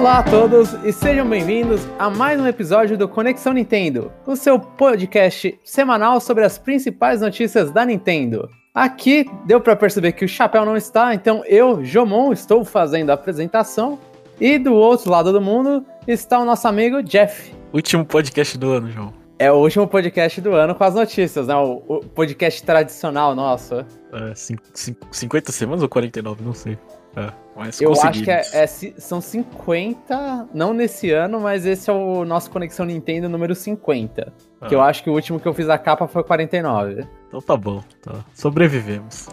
[0.00, 4.58] Olá a todos e sejam bem-vindos a mais um episódio do Conexão Nintendo, o seu
[4.58, 8.48] podcast semanal sobre as principais notícias da Nintendo.
[8.74, 13.12] Aqui deu para perceber que o chapéu não está, então eu, Jomon, estou fazendo a
[13.12, 13.98] apresentação.
[14.40, 17.54] E do outro lado do mundo está o nosso amigo Jeff.
[17.70, 19.12] Último podcast do ano, João.
[19.38, 21.54] É o último podcast do ano com as notícias, né?
[21.56, 23.74] O, o podcast tradicional nosso.
[23.74, 26.42] É, cinco, cinco, 50 semanas ou 49?
[26.42, 26.78] Não sei.
[27.16, 27.32] É,
[27.80, 32.50] Eu acho que é, é, são 50, não nesse ano, mas esse é o nosso
[32.50, 34.32] Conexão Nintendo número 50.
[34.60, 34.66] Ah.
[34.66, 37.06] Que eu acho que o último que eu fiz a capa foi 49.
[37.26, 38.24] Então tá bom, tá.
[38.34, 39.28] sobrevivemos.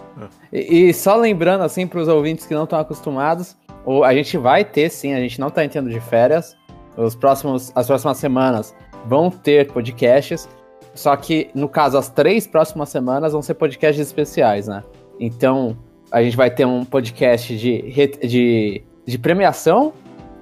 [0.51, 0.57] É.
[0.57, 3.55] E, e, só lembrando, assim, para os ouvintes que não estão acostumados,
[4.03, 6.57] a gente vai ter sim, a gente não tá entrando de férias.
[6.95, 8.75] Os próximos, as próximas semanas
[9.05, 10.49] vão ter podcasts.
[10.95, 14.83] Só que, no caso, as três próximas semanas vão ser podcasts especiais, né?
[15.19, 15.77] Então,
[16.11, 17.81] a gente vai ter um podcast de,
[18.25, 19.93] de, de premiação,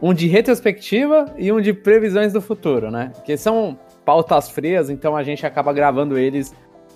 [0.01, 3.11] um de retrospectiva e um de previsões do futuro, né?
[3.25, 6.53] Que são pautas frias, então a gente acaba gravando eles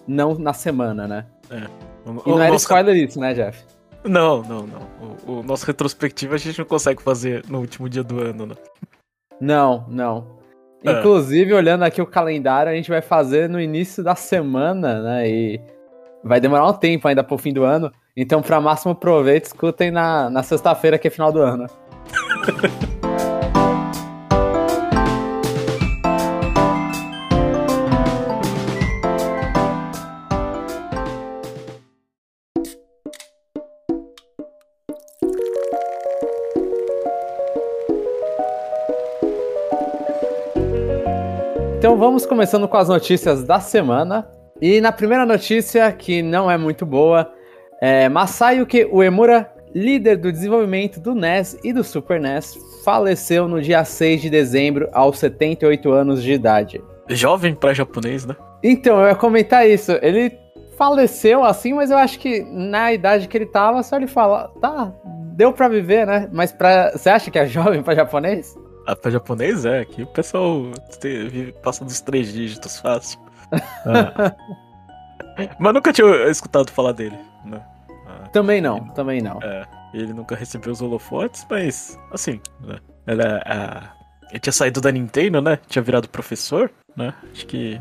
[0.08, 1.26] não na semana, né?
[1.50, 1.68] É.
[2.10, 3.64] O, e não era spoiler isso, né, Jeff?
[4.04, 5.18] Não, não, não.
[5.28, 8.56] O, o, nosso retrospectivo a gente não consegue fazer no último dia do ano, né?
[9.42, 10.40] Não, não.
[10.86, 10.92] É.
[10.92, 15.30] Inclusive, olhando aqui o calendário, a gente vai fazer no início da semana, né?
[15.30, 15.62] E
[16.24, 17.92] vai demorar um tempo ainda pro fim do ano.
[18.16, 21.68] Então, para máximo proveito, escutem na, na sexta-feira, que é final do ano.
[41.78, 44.30] Então vamos começando com as notícias da semana.
[44.62, 47.32] E na primeira notícia, que não é muito boa,
[47.82, 53.84] é Masayuki Uemura, líder do desenvolvimento do NES e do Super NES, faleceu no dia
[53.84, 56.82] 6 de dezembro, aos 78 anos de idade.
[57.10, 58.36] Jovem para japonês, né?
[58.64, 59.92] Então, eu ia comentar isso.
[60.02, 60.38] Ele
[60.78, 64.94] faleceu assim, mas eu acho que na idade que ele tava, só ele fala, tá,
[65.36, 66.30] deu para viver, né?
[66.32, 68.58] Mas pra, você acha que é jovem para japonês?
[68.86, 70.64] Ah, pra japonês é, que o pessoal
[71.62, 73.20] passa dos três dígitos fácil.
[73.86, 74.36] Ah.
[75.58, 77.62] Mas nunca tinha escutado falar dele, né?
[78.32, 79.40] Também não, ele, também não.
[79.42, 82.78] É, ele nunca recebeu os holofotes, mas, assim, né?
[83.08, 83.90] Ela, a,
[84.30, 85.60] ele tinha saído da Nintendo, né?
[85.68, 87.14] Tinha virado professor, né?
[87.32, 87.80] Acho que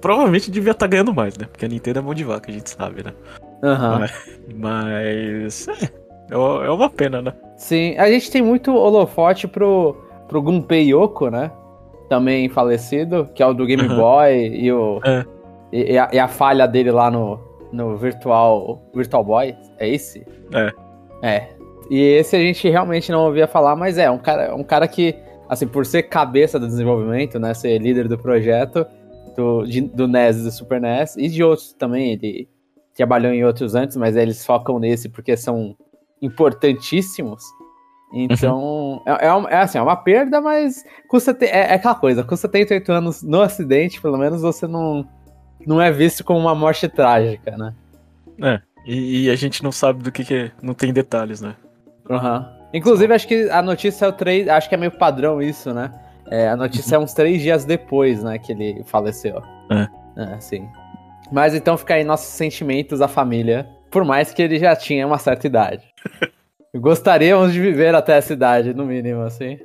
[0.00, 1.46] provavelmente devia estar tá ganhando mais, né?
[1.46, 3.12] Porque a Nintendo é mão de vaca, a gente sabe, né?
[3.62, 3.98] Uhum.
[3.98, 7.32] Mas, mas é, é, é uma pena, né?
[7.56, 9.96] Sim, a gente tem muito holofote pro
[10.30, 11.50] pro Gunpei Yoko, né?
[12.08, 13.96] Também falecido, que é o do Game uhum.
[13.96, 15.00] Boy e o.
[15.04, 15.26] É.
[15.72, 17.38] E, e, a, e, a, falha dele lá no,
[17.72, 19.56] no Virtual, Virtual Boy.
[19.78, 20.26] É esse?
[20.52, 20.72] É.
[21.22, 21.48] É.
[21.90, 25.14] E esse a gente realmente não ouvia falar, mas é um cara, um cara que,
[25.48, 27.52] assim, por ser cabeça do desenvolvimento, né?
[27.54, 28.86] Ser líder do projeto
[29.36, 32.48] do, de, do NES e do Super NES, e de outros também, ele
[32.94, 35.74] trabalhou em outros antes, mas eles focam nesse porque são
[36.20, 37.42] importantíssimos.
[38.12, 39.02] Então, uhum.
[39.06, 42.48] é, é, é, assim, é uma perda, mas custa ter, é, é, aquela coisa, custa
[42.48, 45.06] 38 anos no acidente, pelo menos você não,
[45.66, 47.74] não é visto como uma morte trágica, né?
[48.42, 51.54] É, e, e a gente não sabe do que, que é, não tem detalhes, né?
[52.08, 52.44] Uhum.
[52.72, 55.92] Inclusive, acho que a notícia é o três, acho que é meio padrão isso, né?
[56.30, 59.42] É, a notícia é uns três dias depois, né, que ele faleceu.
[59.70, 59.88] É.
[60.16, 60.68] É, sim.
[61.32, 65.18] Mas então fica aí nossos sentimentos à família, por mais que ele já tinha uma
[65.18, 65.82] certa idade.
[66.74, 69.58] Gostaríamos de viver até essa idade, no mínimo, assim.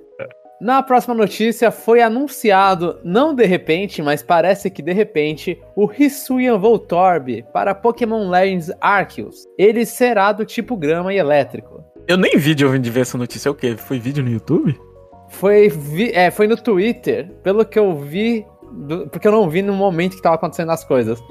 [0.59, 6.57] Na próxima notícia, foi anunciado, não de repente, mas parece que de repente, o Hisuian
[6.57, 9.45] Voltorb para Pokémon Legends Arceus.
[9.57, 11.83] Ele será do tipo grama e elétrico.
[12.07, 13.75] Eu nem vi de ver essa notícia, é o quê?
[13.75, 14.79] Foi vídeo no YouTube?
[15.27, 19.61] Foi, vi, é, foi no Twitter, pelo que eu vi, do, porque eu não vi
[19.61, 21.21] no momento que estava acontecendo as coisas.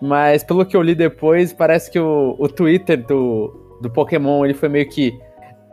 [0.00, 4.54] Mas pelo que eu li depois, parece que o, o Twitter do, do Pokémon, ele
[4.54, 5.18] foi meio que.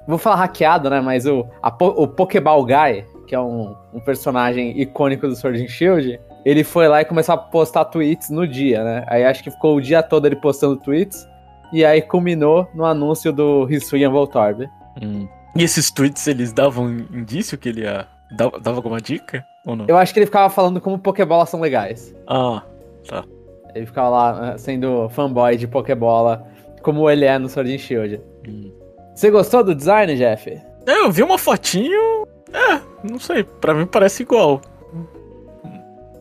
[0.08, 1.02] Vou falar hackeado, né?
[1.02, 5.68] Mas o, a, o Pokéball Guy, que é um, um personagem icônico do Sword and
[5.68, 9.04] Shield, ele foi lá e começou a postar tweets no dia, né?
[9.08, 11.28] Aí acho que ficou o dia todo ele postando tweets.
[11.74, 14.70] E aí culminou no anúncio do Hisuian Voltorb.
[15.02, 15.28] Hum.
[15.54, 18.08] E esses tweets, eles davam indício que ele ia.
[18.32, 19.46] Dava, dava alguma dica?
[19.66, 19.86] Ou não?
[19.88, 22.16] Eu acho que ele ficava falando como Pokébolas são legais.
[22.28, 22.62] Ah,
[23.08, 23.26] tá.
[23.76, 26.48] Ele ficava lá eh, sendo fanboy de Pokébola
[26.82, 28.22] como ele é no Sword and Shield.
[28.48, 28.72] Hum.
[29.18, 30.48] Você gostou do design, Jeff?
[30.86, 32.28] É, eu vi uma fotinho.
[32.54, 34.62] É, não sei, pra mim parece igual.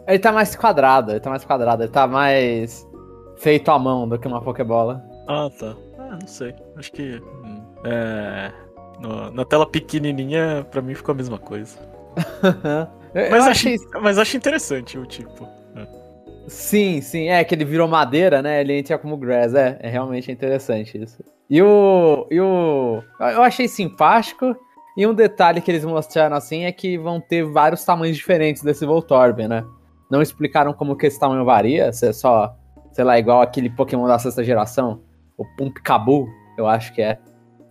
[0.08, 2.88] Ele tá mais quadrado, ele tá mais quadrado, ele tá mais
[3.36, 5.04] feito à mão do que uma Pokébola.
[5.28, 5.76] Ah, tá.
[5.98, 6.54] Ah, não sei.
[6.74, 7.20] Acho que.
[7.44, 8.50] Hum, é.
[8.98, 11.76] No- na tela pequenininha, pra mim ficou a mesma coisa.
[13.30, 15.46] Mas achei, achei mas acho interessante o tipo.
[16.48, 18.60] Sim, sim, é que ele virou madeira, né?
[18.60, 21.22] Ele entra como grass, é, é realmente interessante isso.
[21.48, 23.02] E o, e o.
[23.20, 24.56] Eu achei simpático.
[24.96, 28.86] E um detalhe que eles mostraram assim é que vão ter vários tamanhos diferentes desse
[28.86, 29.62] Voltorb, né?
[30.10, 32.56] Não explicaram como que esse tamanho varia, se é só,
[32.92, 35.02] sei lá, igual aquele Pokémon da sexta geração,
[35.36, 36.26] o Pumpkabu,
[36.56, 37.18] eu acho que é.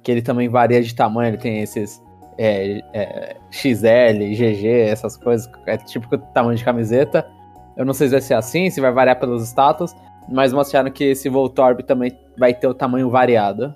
[0.03, 1.99] Que ele também varia de tamanho, ele tem esses
[2.37, 7.27] é, é, XL, GG, essas coisas, é típico tamanho de camiseta.
[7.75, 9.95] Eu não sei se vai ser assim, se vai variar pelos status,
[10.29, 13.73] mas mostraram que esse Voltorb também vai ter o tamanho variado.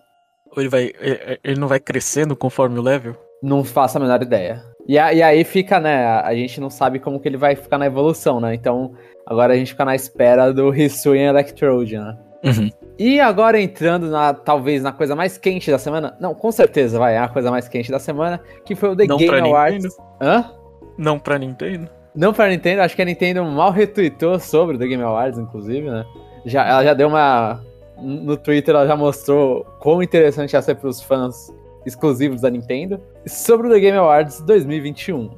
[0.56, 0.92] Ou ele vai.
[1.00, 3.16] Ele ele não vai crescendo conforme o level?
[3.42, 4.63] Não faço a menor ideia.
[4.88, 6.06] E, a- e aí fica, né?
[6.07, 8.54] A, gente não sabe como que ele vai ficar na evolução, né?
[8.56, 8.94] Então
[9.25, 12.18] agora a gente fica na espera do Hisuian Electrode, né?
[12.44, 12.69] Uhum.
[12.98, 17.16] E agora entrando na talvez na coisa mais quente da semana, não, com certeza vai,
[17.16, 19.96] é a coisa mais quente da semana, que foi o The Não Game Awards.
[20.22, 20.51] Hã?
[20.98, 21.90] Não pra Nintendo?
[22.16, 25.90] Não pra Nintendo, acho que a Nintendo mal retweetou sobre o The Game Awards, inclusive,
[25.90, 26.06] né?
[26.45, 27.62] Já, ela já deu uma.
[28.01, 31.53] No Twitter ela já mostrou quão interessante ia ser pros fãs
[31.86, 33.00] exclusivos da Nintendo.
[33.25, 35.30] Sobre o The Game Awards 2021.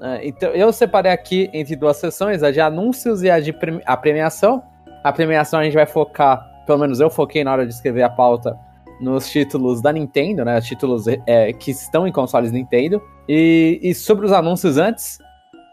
[0.00, 0.20] né?
[0.22, 3.96] então, eu separei aqui entre duas sessões, a de anúncios e a de premi- a
[3.96, 4.62] premiação.
[5.02, 8.10] A premiação a gente vai focar, pelo menos eu foquei na hora de escrever a
[8.10, 8.56] pauta,
[9.00, 10.60] nos títulos da Nintendo, né?
[10.60, 13.02] Títulos é, que estão em consoles Nintendo.
[13.28, 15.18] E, e sobre os anúncios antes,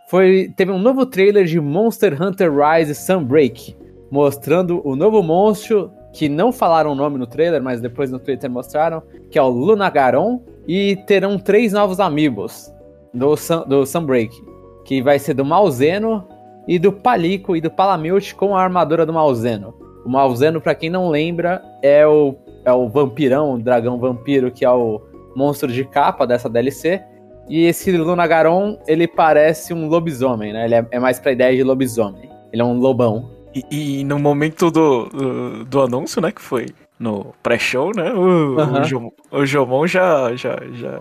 [0.07, 3.75] foi teve um novo trailer de Monster Hunter Rise Sunbreak,
[4.12, 8.52] mostrando o novo monstro que não falaram o nome no trailer, mas depois no Twitter
[8.52, 12.72] mostraram, que é o Lunagaron, e terão três novos amigos
[13.13, 14.36] do, Sun, do Sunbreak,
[14.84, 16.28] que vai ser do Malzeno
[16.68, 19.74] e do Palico e do Palamute com a armadura do Malzeno.
[20.06, 22.36] O Malzeno, pra quem não lembra, é o,
[22.66, 25.02] é o vampirão, o dragão vampiro, que é o
[25.36, 27.02] monstro de capa dessa DLC.
[27.48, 30.66] E esse Lunagaron, ele parece um lobisomem, né?
[30.66, 32.30] Ele é, é mais pra ideia de lobisomem.
[32.52, 33.30] Ele é um lobão.
[33.53, 36.68] E, e no momento do, do, do anúncio, né, que foi
[37.00, 38.81] no pré-show, né, o, Aham.
[38.81, 41.00] o, Jom- o Jomon já, já, já,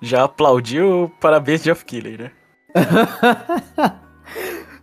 [0.00, 2.30] já aplaudiu parabéns Jeff Keighley, né?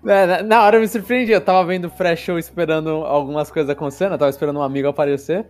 [0.05, 3.69] É, na- Na hora eu me surpreendi, eu tava vendo o pré-show esperando algumas coisas
[3.69, 5.47] acontecendo, eu tava esperando um amigo aparecer.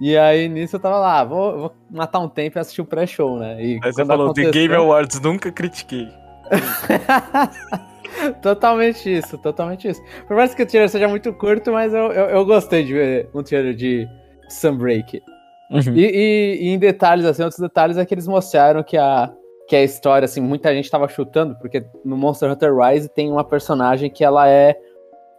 [0.00, 3.36] E aí nisso eu tava lá, vou, vou matar um tempo e assistir o pré-show,
[3.38, 3.60] né?
[3.60, 6.06] E Aí você falou, The aconteceu- Game Awards, nunca critiquei.
[8.42, 10.02] totalmente isso, totalmente isso.
[10.26, 13.28] Por mais que o trailer seja muito curto, mas eu, eu, eu gostei de ver
[13.34, 14.06] um trailer de
[14.48, 15.22] Sunbreak.
[15.70, 15.94] Uhum.
[15.94, 19.30] E, e- e em detalhes, assim, outros detalhes é que eles mostraram que a,
[19.68, 23.44] que a história, assim, muita gente tava chutando, porque no Monster Hunter Rise tem uma
[23.44, 24.76] personagem que ela é.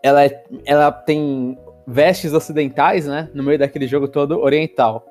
[0.01, 3.29] Ela, é, ela tem vestes ocidentais, né?
[3.33, 5.03] No meio daquele jogo todo oriental.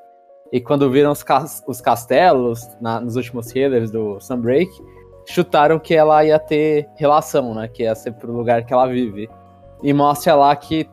[0.50, 4.70] E quando viram os, cas- os castelos na- nos últimos trailers do Sunbreak,
[5.28, 7.68] chutaram que ela ia ter relação, né?
[7.68, 9.28] Que ia ser pro lugar que ela vive.
[9.82, 10.88] E mostra lá que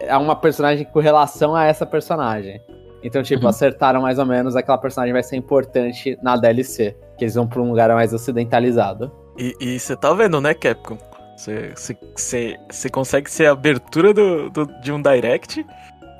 [0.00, 2.60] é uma personagem com relação a essa personagem.
[3.02, 3.48] Então, tipo, Uhum.
[3.50, 6.96] acertaram mais ou menos aquela personagem vai ser importante na DLC.
[7.18, 9.12] Que eles vão pra um lugar mais ocidentalizado.
[9.38, 10.96] E você tá vendo, né, Capcom?
[11.36, 15.66] Você consegue ser a abertura do, do- de um Direct,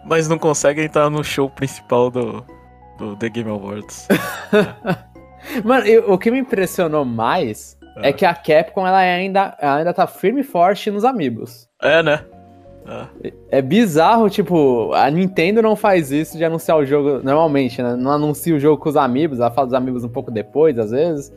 [0.05, 2.45] mas não consegue entrar no show principal do,
[2.99, 4.09] do The Game Awards.
[5.65, 8.13] Mano, e o que me impressionou mais é, É.
[8.13, 11.69] que a Capcom ela ainda, ela ainda tá firme e forte nos amigos.
[11.83, 12.25] É, né?
[13.23, 13.33] É.
[13.59, 17.97] É bizarro, tipo, a Nintendo não faz isso de anunciar o jogo normalmente, né?
[17.97, 20.91] Não anuncia o jogo com os amigos, ela fala dos amigos um pouco depois, às
[20.91, 21.33] vezes.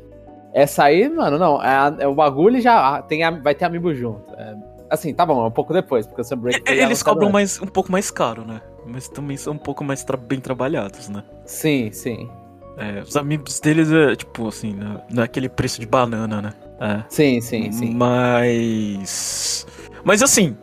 [0.53, 1.61] Essa aí, mano, não.
[1.63, 4.33] É, é o bagulho já tem, vai ter amigo junto.
[4.35, 4.55] É,
[4.89, 6.63] assim, tá bom, é um pouco depois, porque o Sunbreak.
[6.67, 8.59] foi Eles cobram mais, um pouco mais caro, né?
[8.85, 11.23] Mas também são um pouco mais tra- bem trabalhados, né?
[11.45, 12.29] Sim, sim.
[12.77, 16.53] É, os amigos deles é, tipo, assim, não não é aquele preço de banana, né?
[16.79, 17.03] É.
[17.10, 17.93] Sim, sim, sim.
[17.96, 19.65] Mas.
[20.03, 20.55] Mas assim,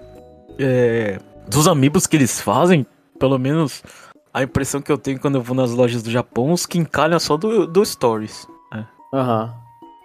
[0.59, 1.19] é,
[1.49, 2.87] dos amigos que eles fazem,
[3.19, 3.83] pelo menos
[4.33, 7.19] a impressão que eu tenho quando eu vou nas lojas do Japão, os que encalham
[7.19, 8.47] só do, do Stories.
[9.13, 9.55] Aham.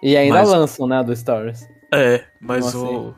[0.02, 1.66] E ainda Mas- lançam, né, do Stories.
[1.92, 3.14] É, mas Como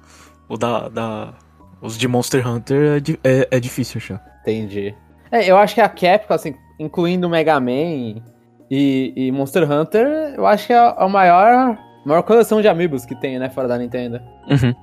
[0.48, 1.34] o, o da, da.
[1.82, 4.22] Os de Monster Hunter é, di- é, é difícil achar.
[4.40, 4.94] Entendi.
[5.30, 8.22] É, eu acho que a Capcom, assim, incluindo Mega Man
[8.74, 11.76] e, e Monster Hunter, eu acho que é a maior,
[12.06, 14.18] maior coleção de amigos que tem, né, fora da Nintendo.
[14.48, 14.74] Uhum.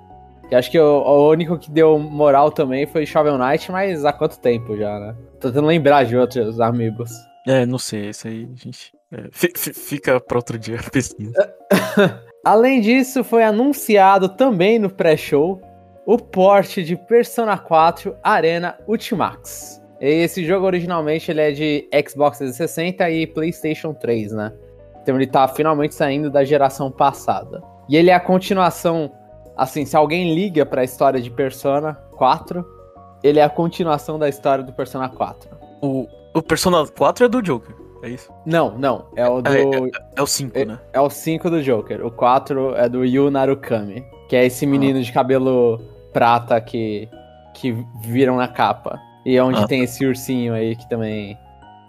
[0.48, 4.14] Que acho que o, o único que deu moral também foi Shovel Knight, mas há
[4.14, 5.16] quanto tempo já, né?
[5.40, 7.10] Tô tentando lembrar de outros amigos.
[7.48, 8.92] É, não sei, isso aí, gente.
[9.12, 11.34] é, fi- fi- fica pra outro dia a pesquisa.
[12.46, 15.62] Além disso, foi anunciado também no pré-show
[16.06, 19.79] o porte de Persona 4 Arena Ultimax.
[20.00, 24.54] Esse jogo originalmente ele é de Xbox 360 e PlayStation 3, né?
[25.02, 27.62] Então ele tá finalmente saindo da geração passada.
[27.88, 29.12] E ele é a continuação.
[29.58, 32.66] Assim, se alguém liga pra história de Persona 4,
[33.24, 35.50] ele é a continuação da história do Persona 4.
[35.82, 38.32] O, o Persona 4 é do Joker, é isso?
[38.46, 39.08] Não, não.
[39.16, 39.50] É o do.
[39.50, 40.80] É, é, é o 5, é, né?
[40.94, 42.06] é o 5 do Joker.
[42.06, 44.06] O 4 é do Yu Narukami.
[44.30, 45.82] Que é esse menino de cabelo
[46.14, 47.10] prata que,
[47.54, 49.00] que viram na capa.
[49.30, 51.38] E é onde Ah, tem esse ursinho aí que também.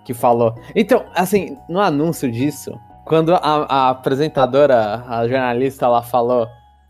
[0.04, 0.54] que falou.
[0.74, 6.46] Então, assim, no anúncio disso, quando a, a apresentadora, a jornalista lá falou: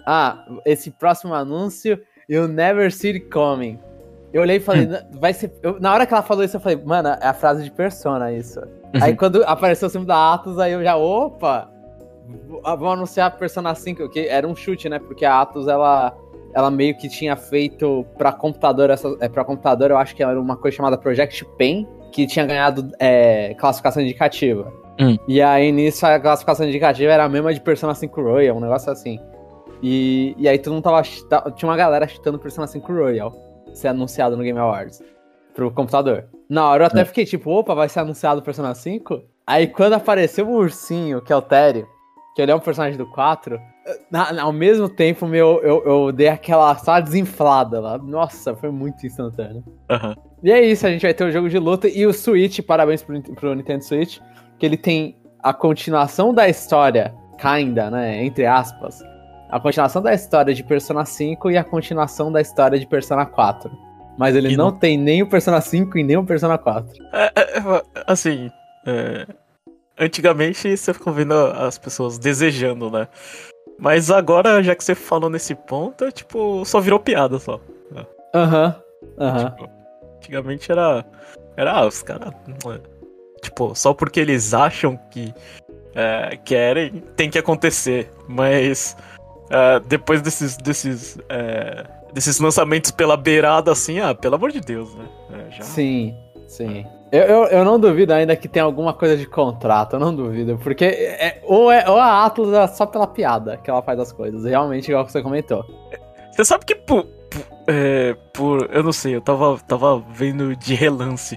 [0.07, 3.78] Ah, esse próximo anúncio, you'll never see it coming.
[4.33, 5.52] Eu olhei e falei, "Na- vai ser.
[5.62, 8.33] eu- na hora que ela falou isso, eu falei, mano, é a frase de persona
[8.33, 8.61] isso.
[9.00, 11.69] Aí quando apareceu o símbolo da Atos, aí eu já, opa!
[12.78, 14.99] Vão anunciar a Persona 5, que era um chute, né?
[15.00, 16.16] Porque a Atos, ela,
[16.54, 20.38] ela meio que tinha feito pra computador, essa, é, pra computador, eu acho que era
[20.40, 24.73] uma coisa chamada Project Pen, que tinha ganhado é, classificação indicativa.
[25.00, 25.16] Hum.
[25.26, 28.90] E aí nisso a classificação indicativa era a mesma de Persona 5 Royal, um negócio
[28.92, 29.19] assim.
[29.83, 31.00] E, e aí todo mundo tava.
[31.02, 33.33] Tinha uma galera chutando Persona 5 Royal
[33.73, 35.02] ser anunciado no Game Awards
[35.54, 36.26] pro computador.
[36.49, 37.04] Na hora eu até É.
[37.04, 39.23] fiquei tipo, opa, vai ser anunciado o Persona 5?
[39.47, 41.87] Aí quando apareceu o ursinho, que é o Terry,
[42.35, 43.59] que ele é um personagem do 4,
[44.11, 47.99] na- ao mesmo tempo meu, eu, eu dei aquela só desinflada lá.
[47.99, 49.64] Nossa, foi muito instantâneo.
[49.90, 50.14] Aham.
[50.42, 53.02] E é isso, a gente vai ter o jogo de luta e o Switch, parabéns
[53.02, 54.18] pro, pro Nintendo Switch,
[54.59, 59.00] que ele tem a continuação da história, kinda, né, entre aspas,
[59.50, 63.70] a continuação da história de Persona 5 e a continuação da história de Persona 4.
[64.18, 66.90] Mas ele não não- tem nem o Persona 5 e nem o Persona 4.
[67.12, 68.50] É, é, é, assim,
[68.87, 69.26] é,
[69.99, 73.09] antigamente você ficou vendo as pessoas desejando, né?
[73.80, 77.58] Mas agora, já que você falou nesse ponto, é, tipo, só virou piada só.
[78.34, 78.76] Aham,
[79.18, 79.50] aham.
[79.50, 79.70] Tipo,
[80.16, 81.04] antigamente era.
[81.56, 82.32] Era, ah, os caras.
[83.40, 85.34] Tipo, só porque eles acham que
[85.94, 88.10] é, querem, tem que acontecer.
[88.28, 88.94] Mas
[89.50, 90.58] é, depois desses.
[90.58, 91.18] desses.
[91.30, 95.08] é, desses lançamentos pela beirada, assim, ah, pelo amor de Deus, né?
[95.32, 95.62] É, já...
[95.62, 96.14] Sim,
[96.46, 96.84] sim.
[97.12, 100.56] Eu, eu, eu não duvido ainda que tem alguma coisa de contrato, eu não duvido.
[100.58, 104.12] Porque é, ou, é, ou a Atlas é só pela piada que ela faz as
[104.12, 104.44] coisas.
[104.44, 105.64] Realmente, igual que você comentou.
[106.30, 110.74] Você sabe que por, por, é, por- Eu não sei, eu tava, tava vendo de
[110.74, 111.36] relance.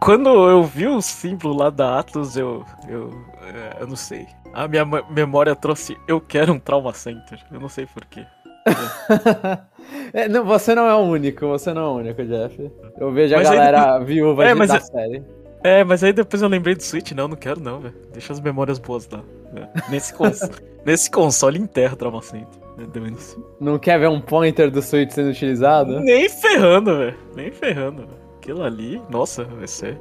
[0.00, 2.64] Quando eu vi o símbolo lá da Atlas, eu.
[2.88, 3.10] Eu,
[3.42, 4.26] é, eu não sei.
[4.54, 5.94] A minha me- memória trouxe.
[6.08, 7.38] Eu quero um Trauma Center.
[7.52, 8.24] Eu não sei porquê.
[10.12, 12.70] É, não, você não é o único, você não é o único, Jeff.
[12.98, 15.22] Eu vejo a Mas aí galera viúva É, da é- série.
[15.62, 17.12] É, mas aí depois eu lembrei do Switch.
[17.12, 17.94] Não, não quero não, velho.
[18.12, 19.20] Deixa as memórias boas lá.
[19.54, 20.40] É, Nesse, cons
[20.86, 22.46] nesse console enterra o Trauma Center.
[22.78, 23.36] É, dane-se.
[23.60, 26.00] Não quer ver um pointer do Switch sendo utilizado?
[26.00, 27.16] Nem ferrando, velho.
[27.36, 28.06] Nem ferrando.
[28.38, 29.98] Aquilo ali, nossa, vai ser.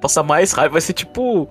[0.00, 1.48] Passar mais raiva, vai ser tipo.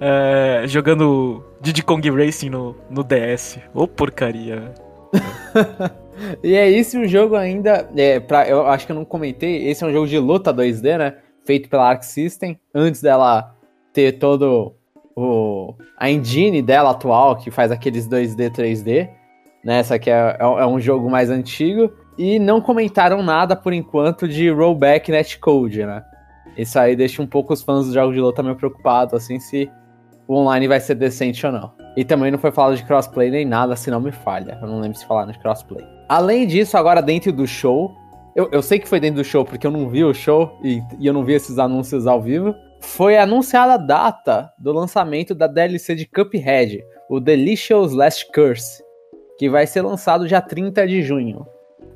[0.00, 3.58] é, jogando Diddy Kong Racing no, no DS.
[3.74, 4.83] Ô porcaria, velho.
[6.42, 7.88] E é isso, o jogo ainda.
[7.96, 9.68] É, pra, eu acho que eu não comentei.
[9.68, 11.16] Esse é um jogo de luta 2D, né?
[11.44, 12.58] Feito pela Arc System.
[12.74, 13.54] Antes dela
[13.92, 14.74] ter todo
[15.16, 15.74] o.
[15.98, 19.08] A engine dela atual, que faz aqueles 2D, 3D.
[19.64, 19.78] Né?
[19.78, 21.92] Essa aqui é, é, é um jogo mais antigo.
[22.16, 26.04] E não comentaram nada por enquanto de rollback netcode, né?
[26.56, 29.68] Isso aí deixa um pouco os fãs dos jogos de luta meio preocupados, assim, se
[30.26, 31.72] o online vai ser decente ou não.
[31.96, 34.58] E também não foi falado de crossplay nem nada, se não me falha.
[34.60, 35.86] Eu não lembro se falaram de crossplay.
[36.08, 37.94] Além disso, agora dentro do show,
[38.34, 40.82] eu, eu sei que foi dentro do show porque eu não vi o show e,
[40.98, 42.54] e eu não vi esses anúncios ao vivo.
[42.80, 48.82] Foi anunciada a data do lançamento da DLC de Cuphead, o Delicious Last Curse,
[49.38, 51.46] que vai ser lançado dia 30 de junho.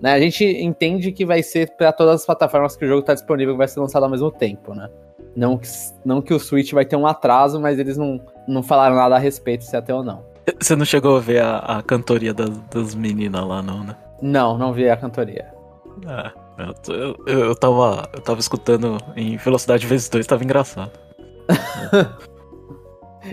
[0.00, 3.14] Né, a gente entende que vai ser para todas as plataformas que o jogo está
[3.14, 4.88] disponível, vai ser lançado ao mesmo tempo, né?
[5.37, 5.68] Não que,
[6.04, 9.18] não que o Switch vai ter um atraso, mas eles não, não falaram nada a
[9.18, 10.25] respeito se até ou não.
[10.61, 13.94] Você não chegou a ver a, a cantoria das, das meninas lá, não, né?
[14.20, 15.47] Não, não vi a cantoria.
[16.06, 16.32] Ah,
[16.88, 20.90] eu, eu, eu, tava, eu tava escutando em velocidade vezes 2, tava engraçado.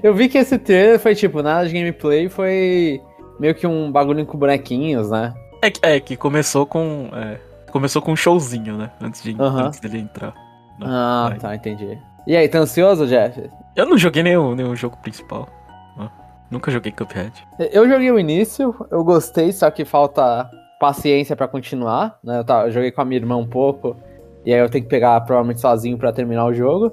[0.03, 3.01] Eu vi que esse trailer foi tipo, nada de gameplay, foi
[3.39, 5.33] meio que um bagulho com bonequinhos, né?
[5.61, 7.09] É, que- é que começou com.
[7.13, 7.39] é,
[7.71, 8.91] começou com um showzinho, né?
[9.01, 10.33] Antes, de, antes dele entrar.
[10.79, 11.39] Não, Ah, vai.
[11.39, 11.97] tá, entendi.
[12.27, 13.49] E aí, tá ansioso, Jeff?
[13.75, 15.47] Eu não joguei nenhum, nenhum jogo principal.
[16.49, 17.31] Nunca joguei Cuphead.
[17.71, 20.47] Eu joguei o início, eu gostei, só que falta
[20.79, 22.39] paciência pra continuar, né?
[22.39, 23.95] Eu, tava- eu joguei com a minha irmã um pouco,
[24.45, 26.91] e aí eu tenho que pegar provavelmente sozinho pra terminar o jogo.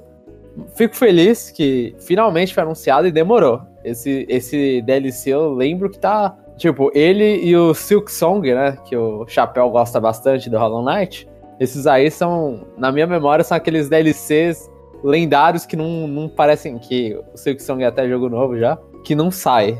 [0.75, 3.61] Fico feliz que finalmente foi anunciado e demorou.
[3.83, 6.35] Esse, esse DLC eu lembro que tá.
[6.57, 8.77] Tipo, ele e o Silk Song, né?
[8.85, 11.27] Que o Chapéu gosta bastante do Hollow Knight.
[11.63, 14.69] Esses aí são, na minha memória, são aqueles DLCs
[15.03, 18.77] lendários que não, não parecem que o Silk Song é até jogo novo já.
[19.03, 19.77] que não sai.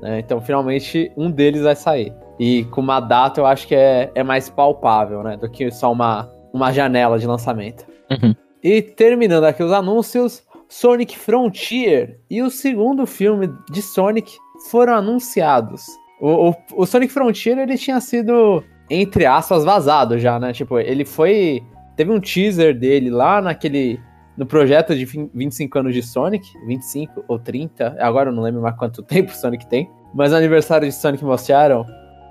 [0.00, 0.20] Né?
[0.20, 2.12] Então, finalmente, um deles vai sair.
[2.38, 5.36] E com uma data eu acho que é, é mais palpável, né?
[5.36, 7.86] Do que só uma, uma janela de lançamento.
[8.10, 8.34] Uhum.
[8.62, 14.36] E terminando aqui os anúncios, Sonic Frontier e o segundo filme de Sonic
[14.70, 15.84] foram anunciados.
[16.20, 20.52] O, o, o, Sonic Frontier ele tinha sido, entre aspas, vazado já, né?
[20.52, 21.62] Tipo, ele foi.
[21.96, 24.00] Teve um teaser dele lá naquele.
[24.36, 28.76] No projeto de 25 anos de Sonic, 25 ou 30, agora eu não lembro mais
[28.76, 29.88] quanto tempo Sonic tem.
[30.12, 31.86] Mas no aniversário de Sonic mostraram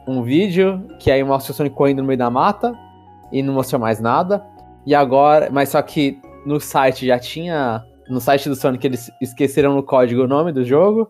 [0.05, 2.73] um vídeo que aí mostra o Sonic correndo no meio da mata
[3.31, 4.43] e não mostrou mais nada.
[4.85, 7.83] E agora, mas só que no site já tinha.
[8.09, 11.09] No site do Sonic eles esqueceram no código o nome do jogo.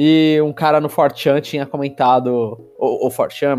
[0.00, 2.28] E um cara no Fortran tinha comentado.
[2.78, 3.56] Ou, ou Fortran,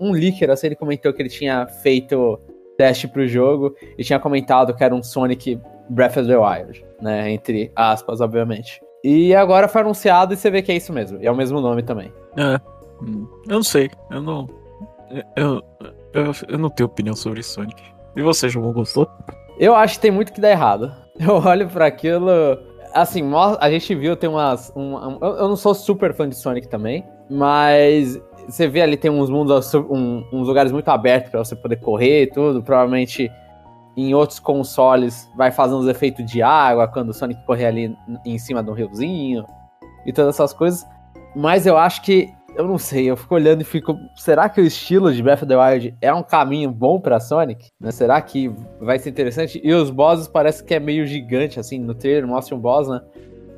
[0.00, 2.40] um leaker assim, ele comentou que ele tinha feito
[2.76, 7.30] teste pro jogo e tinha comentado que era um Sonic Breath of the Wild, né?
[7.30, 8.82] Entre aspas, obviamente.
[9.04, 11.22] E agora foi anunciado e você vê que é isso mesmo.
[11.22, 12.12] E é o mesmo nome também.
[12.36, 12.60] É.
[13.00, 13.88] Hum, eu não sei.
[14.10, 14.48] Eu não.
[15.36, 15.62] Eu,
[16.12, 17.80] eu, eu não tenho opinião sobre Sonic.
[18.16, 19.08] E você, João, gostou?
[19.58, 20.92] Eu acho que tem muito que dar errado.
[21.18, 22.30] Eu olho para aquilo.
[22.96, 23.22] Assim,
[23.60, 24.72] a gente viu, tem umas.
[24.74, 29.10] Um, um, eu não sou super fã de Sonic também, mas você vê ali tem
[29.10, 32.62] uns mundos, um, uns lugares muito abertos para você poder correr e tudo.
[32.62, 33.30] Provavelmente
[33.96, 38.38] em outros consoles vai fazendo os efeitos de água quando o Sonic correr ali em
[38.38, 39.44] cima de um riozinho
[40.04, 40.86] e todas essas coisas.
[41.34, 43.96] Mas eu acho que eu não sei, eu fico olhando e fico.
[44.16, 47.70] Será que o estilo de Breath of the Wild é um caminho bom pra Sonic?
[47.80, 47.90] Né?
[47.90, 49.60] Será que vai ser interessante?
[49.62, 53.00] E os bosses parece que é meio gigante, assim, no trailer mostra um boss, né?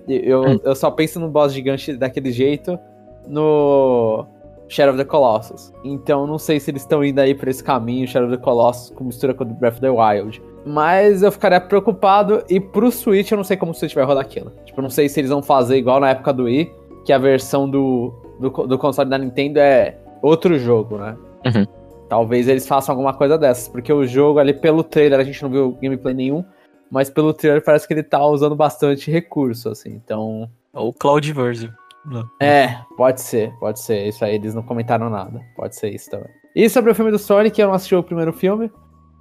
[0.09, 0.61] Eu, hum.
[0.65, 2.79] eu só penso no boss gigante daquele jeito
[3.27, 4.27] no
[4.69, 5.73] Shadow of the Colossus.
[5.85, 8.91] Então não sei se eles estão indo aí pra esse caminho, Shadow of the Colossus,
[8.91, 10.43] com mistura com Breath of the Wild.
[10.67, 14.25] Mas eu ficaria preocupado, e pro Switch eu não sei como o Switch vai rodar
[14.25, 14.53] aquilo.
[14.65, 16.71] Tipo, eu não sei se eles vão fazer igual na época do Wii,
[17.05, 21.17] que a versão do do, do console da Nintendo é outro jogo, né?
[21.47, 21.67] Uhum.
[22.09, 25.51] Talvez eles façam alguma coisa dessas, porque o jogo ali pelo trailer a gente não
[25.51, 26.45] viu gameplay nenhum,
[26.91, 30.49] mas pelo trailer parece que ele tá usando bastante recurso, assim, então.
[30.73, 31.71] Ou Cloud version.
[32.41, 34.09] É, pode ser, pode ser.
[34.09, 35.41] Isso aí eles não comentaram nada.
[35.55, 36.31] Pode ser isso também.
[36.57, 38.71] E sobre o filme do Sonic, eu não assisti o primeiro filme,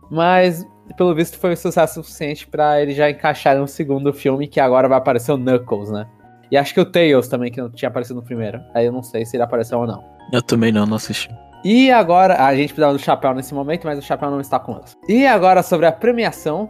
[0.09, 4.59] mas pelo visto foi um sucesso suficiente para ele já encaixar no segundo filme, que
[4.59, 6.07] agora vai aparecer o Knuckles, né?
[6.51, 8.61] E acho que o Tails também, que não tinha aparecido no primeiro.
[8.73, 10.03] Aí eu não sei se ele apareceu ou não.
[10.31, 11.29] Eu também não, não assisti.
[11.63, 14.99] E agora, a gente precisava do chapéu nesse momento, mas o chapéu não está conosco.
[15.09, 16.69] E agora sobre a premiação.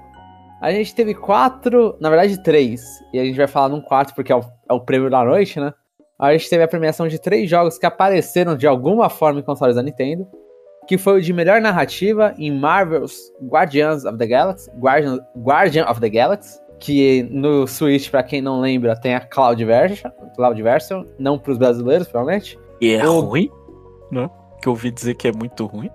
[0.59, 2.83] A gente teve quatro, na verdade três.
[3.13, 5.59] E a gente vai falar num quarto porque é o, é o prêmio da noite,
[5.59, 5.71] né?
[6.19, 9.75] A gente teve a premiação de três jogos que apareceram de alguma forma em consoles
[9.75, 10.27] da Nintendo.
[10.87, 14.71] Que foi o de melhor narrativa em Marvel's Guardians of the Galaxy.
[14.79, 19.63] Guardian, Guardian of the Galaxy que no Switch, para quem não lembra, tem a Cloud
[19.63, 22.57] Version, Cloud Version não pros brasileiros, provavelmente.
[22.79, 23.19] E é o...
[23.19, 23.49] ruim?
[24.11, 24.29] Né?
[24.61, 25.89] Que eu ouvi dizer que é muito ruim.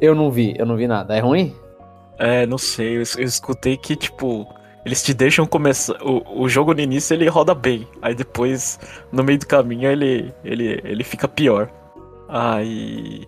[0.00, 1.16] Eu não vi, eu não vi nada.
[1.16, 1.54] É ruim?
[2.18, 2.96] É, não sei.
[2.96, 4.46] Eu, eu escutei que, tipo,
[4.84, 5.96] eles te deixam começar.
[6.02, 7.86] O, o jogo no início ele roda bem.
[8.00, 8.78] Aí depois,
[9.12, 11.70] no meio do caminho, ele, ele, ele fica pior.
[12.28, 13.26] Aí.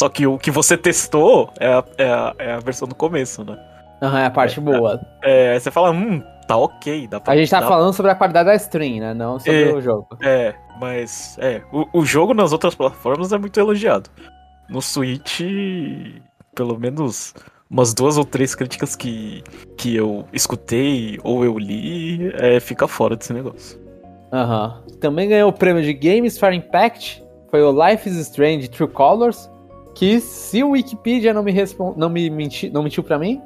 [0.00, 3.44] Só que o que você testou é a, é a, é a versão do começo,
[3.44, 3.58] né?
[4.02, 5.00] Aham, é a parte é, boa.
[5.22, 7.08] É, é, você fala, hum, tá ok.
[7.08, 7.66] Dá pra, a gente tá dá...
[7.66, 9.14] falando sobre a qualidade da stream, né?
[9.14, 10.08] Não sobre é, o jogo.
[10.22, 14.10] É, mas é, o, o jogo nas outras plataformas é muito elogiado.
[14.68, 15.40] No Switch,
[16.54, 17.34] pelo menos
[17.68, 19.42] umas duas ou três críticas que,
[19.78, 23.80] que eu escutei ou eu li, é, fica fora desse negócio.
[24.32, 24.82] Aham.
[24.86, 24.96] Uhum.
[24.98, 29.50] Também ganhou o prêmio de Games for Impact, foi o Life is Strange True Colors,
[29.94, 31.96] que se o Wikipedia não me, respond...
[31.98, 32.70] não me menti...
[32.70, 33.42] não mentiu pra mim,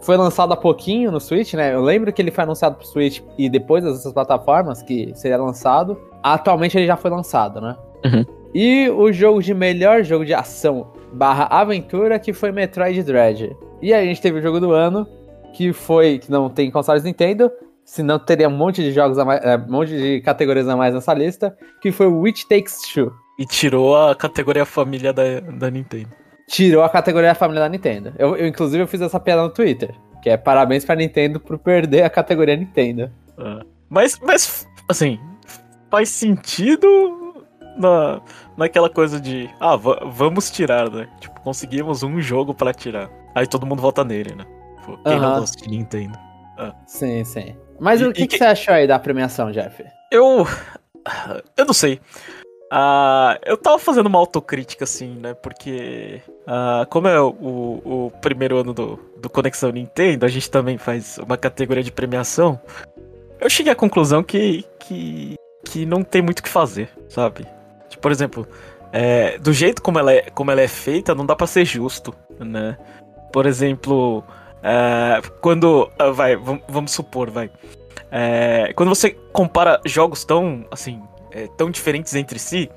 [0.00, 1.74] foi lançado há pouquinho no Switch, né?
[1.74, 6.00] Eu lembro que ele foi anunciado pro Switch e depois dessas plataformas que seria lançado.
[6.22, 7.76] Atualmente ele já foi lançado, né?
[8.04, 8.24] Uhum.
[8.54, 13.56] E o jogo de melhor jogo de ação barra aventura que foi Metroid Dread.
[13.82, 15.06] E aí a gente teve o jogo do ano,
[15.52, 17.50] que foi, que não tem consoles Nintendo,
[17.84, 20.94] senão teria um monte de jogos a mais, é, um monte de categorias a mais
[20.94, 23.12] nessa lista, que foi Which Takes Two.
[23.38, 28.12] E tirou a categoria família da, da Nintendo tirou a categoria família da Nintendo.
[28.18, 29.94] Eu, eu, inclusive, eu fiz essa piada no Twitter.
[30.20, 33.10] Que é parabéns pra Nintendo por perder a categoria Nintendo.
[33.38, 33.64] É.
[33.88, 35.18] Mas, mas, assim,
[35.90, 37.46] faz sentido
[37.78, 38.20] na,
[38.56, 41.08] naquela coisa de, ah, vamos tirar, né?
[41.20, 43.08] Tipo, conseguimos um jogo para tirar.
[43.34, 44.44] Aí todo mundo vota nele, né?
[44.84, 46.18] Pô, quem não gosta de Nintendo?
[46.58, 46.74] Ah.
[46.86, 47.56] Sim, sim.
[47.78, 49.82] Mas e, o que, que, que, você achou aí da premiação, Jeff?
[50.10, 50.46] Eu.
[51.56, 52.00] Eu não sei.
[52.72, 55.34] Uh, eu tava fazendo uma autocrítica, assim, né?
[55.34, 60.78] Porque, uh, como é o, o, primeiro ano do, do Conexão Nintendo, a gente também
[60.78, 62.60] faz uma categoria de premiação.
[63.40, 67.44] Eu cheguei à conclusão que, que, que não tem muito o que fazer, sabe?
[67.88, 68.46] Tipo, por exemplo,
[68.92, 72.14] é, do jeito como ela, é, como ela é feita, não dá para ser justo,
[72.38, 72.78] né?
[73.32, 74.22] Por exemplo,
[74.62, 75.90] é, quando.
[75.98, 77.50] Ah, vai, vamos supor, vai.
[78.12, 82.70] É, quando você compara jogos tão, assim, é, tão diferentes entre si,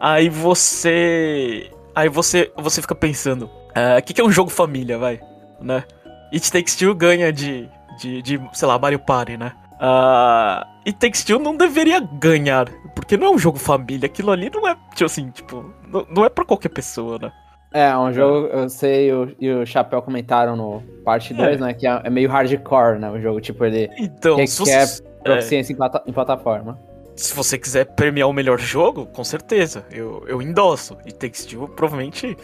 [0.00, 1.70] aí você.
[1.94, 5.20] Aí você, você fica pensando: o é, que, que é um jogo família, vai?
[5.60, 5.84] Né?
[6.32, 9.52] It Takes Two ganha de, de, de sei lá, Mario Party, né?
[9.74, 14.48] Uh, It Takes Two não deveria ganhar, porque não é um jogo família, aquilo ali
[14.48, 17.32] não é, tipo assim, tipo, não, não é pra qualquer pessoa, né?
[17.74, 21.64] É, um jogo, eu sei, e o Chapéu comentaram no parte 2, é.
[21.64, 25.72] né, que é, é, meio hardcore, né, o jogo, tipo, ele então, requer você, proficiência
[25.72, 25.74] é.
[25.74, 26.78] em, plata, em plataforma.
[27.14, 30.96] Se você quiser premiar o melhor jogo, com certeza, eu, eu endosso.
[31.06, 32.36] E Takes Two provavelmente,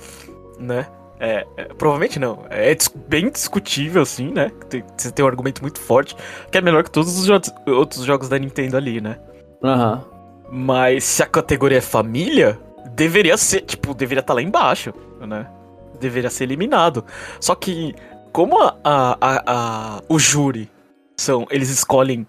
[0.58, 0.86] né,
[1.20, 2.44] é, é, provavelmente não.
[2.48, 2.76] É
[3.08, 4.52] bem discutível, assim, né?
[4.68, 6.16] Tem, você tem um argumento muito forte,
[6.50, 9.18] que é melhor que todos os jogos, outros jogos da Nintendo ali, né?
[9.62, 9.94] Aham.
[9.94, 10.18] Uhum.
[10.50, 12.58] Mas se a categoria é família,
[12.94, 15.46] deveria ser, tipo, deveria estar tá lá embaixo, né?
[16.00, 17.04] Deveria ser eliminado.
[17.40, 17.94] Só que,
[18.32, 20.70] como a, a, a, a o júri
[21.16, 22.26] são, eles escolhem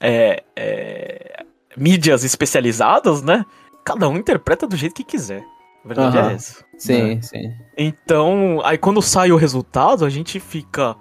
[0.00, 1.44] é, é,
[1.80, 3.44] mídias especializadas, né?
[3.82, 5.42] Cada um interpreta do jeito que quiser.
[5.82, 6.24] A verdade uhum.
[6.24, 6.64] é essa.
[6.76, 7.22] Sim, né?
[7.22, 7.54] sim.
[7.76, 10.94] Então, aí quando sai o resultado, a gente fica.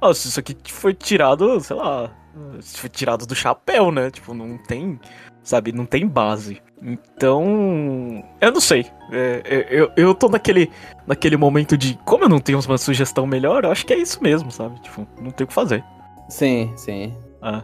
[0.00, 2.10] Nossa, isso aqui foi tirado, sei lá.
[2.62, 4.10] Foi tirado do chapéu, né?
[4.10, 4.98] Tipo, não tem.
[5.42, 6.62] Sabe, não tem base.
[6.82, 8.24] Então.
[8.40, 8.86] Eu não sei.
[9.12, 10.70] É, é, eu, eu tô naquele,
[11.06, 11.98] naquele momento de.
[12.06, 14.80] Como eu não tenho uma sugestão melhor, eu acho que é isso mesmo, sabe?
[14.80, 15.84] Tipo, não tem o que fazer.
[16.30, 17.14] Sim, sim.
[17.42, 17.62] Ah.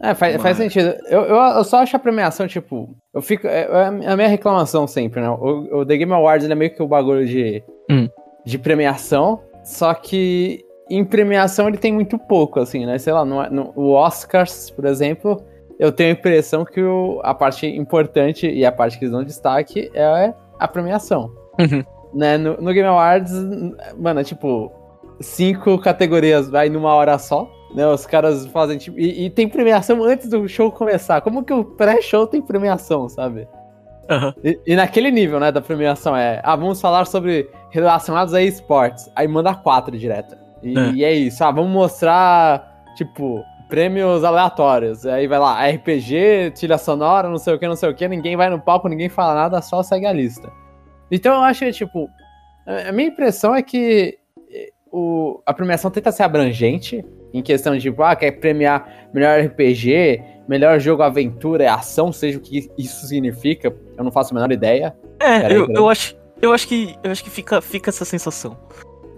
[0.00, 0.42] É, faz, Mas...
[0.42, 0.94] faz sentido.
[1.06, 2.96] Eu, eu, eu, só acho a premiação, tipo.
[3.12, 3.46] Eu fico.
[3.46, 5.28] É, é a minha reclamação sempre, né?
[5.28, 8.08] O, o The Game Awards é meio que o bagulho de, hum.
[8.44, 9.40] de premiação.
[9.64, 12.98] Só que em premiação ele tem muito pouco, assim, né?
[12.98, 15.42] Sei lá, no, no o Oscars, por exemplo,
[15.78, 19.22] eu tenho a impressão que o, a parte importante e a parte que eles dão
[19.22, 21.30] destaque é a premiação.
[21.58, 21.84] Uhum.
[22.14, 22.38] Né?
[22.38, 23.32] No, no Game Awards,
[23.98, 24.72] mano, é tipo,
[25.20, 27.50] cinco categorias vai numa hora só.
[27.74, 28.98] Né, os caras fazem tipo.
[28.98, 31.20] E, e, tem premiação antes do show começar.
[31.20, 33.46] Como que o pré-show tem premiação, sabe?
[34.10, 34.32] Uhum.
[34.42, 36.40] E, e, naquele nível, né, da premiação é.
[36.42, 39.10] Ah, vamos falar sobre relacionados a esportes.
[39.14, 40.36] Aí manda quatro direto.
[40.62, 40.90] E é.
[40.92, 41.44] e é isso.
[41.44, 45.04] Ah, vamos mostrar, tipo, prêmios aleatórios.
[45.04, 48.08] Aí vai lá, RPG, trilha sonora, não sei o que, não sei o que.
[48.08, 50.50] Ninguém vai no palco, ninguém fala nada, só segue a lista.
[51.10, 52.08] Então eu acho que, tipo.
[52.86, 54.18] A minha impressão é que
[54.92, 60.22] o, a premiação tenta ser abrangente, em questão de, tipo, ah, quer premiar melhor RPG,
[60.48, 64.50] melhor jogo aventura e ação, seja o que isso significa, eu não faço a menor
[64.50, 64.96] ideia.
[65.20, 68.56] É, eu, eu, acho, eu acho que, eu acho que fica, fica essa sensação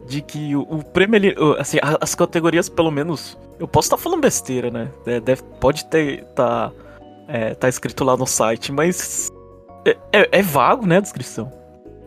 [0.07, 4.03] de que o, o prêmio, ele, assim, as categorias, pelo menos, eu posso estar tá
[4.03, 4.90] falando besteira, né?
[5.07, 6.73] É, deve, pode ter, tá,
[7.29, 9.29] é, tá escrito lá no site, mas
[9.87, 11.53] é, é, é vago, né, a descrição.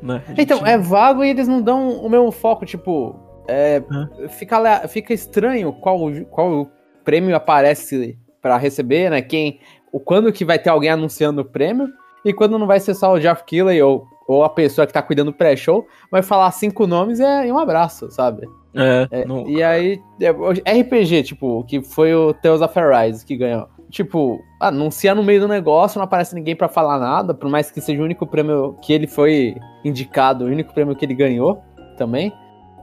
[0.02, 0.16] Né?
[0.16, 0.42] A então, gente...
[0.42, 3.16] Então, é vago e eles não dão o mesmo foco, tipo,
[3.48, 3.82] é,
[4.30, 6.70] fica, fica estranho qual, qual
[7.04, 9.22] prêmio aparece para receber, né?
[9.22, 9.60] Quem,
[9.92, 11.88] o quando que vai ter alguém anunciando o prêmio
[12.26, 15.02] e quando não vai ser só o Jeff Keighley ou, ou a pessoa que tá
[15.02, 18.48] cuidando do pré-show, vai falar cinco nomes e, é, um abraço, sabe?
[18.76, 23.36] É, é não, e aí, é, RPG, tipo, que foi o Tales of Arise que
[23.36, 23.68] ganhou.
[23.90, 27.80] Tipo, anuncia no meio do negócio, não aparece ninguém para falar nada, por mais que
[27.80, 31.62] seja o único prêmio que ele foi indicado, o único prêmio que ele ganhou
[31.96, 32.34] também.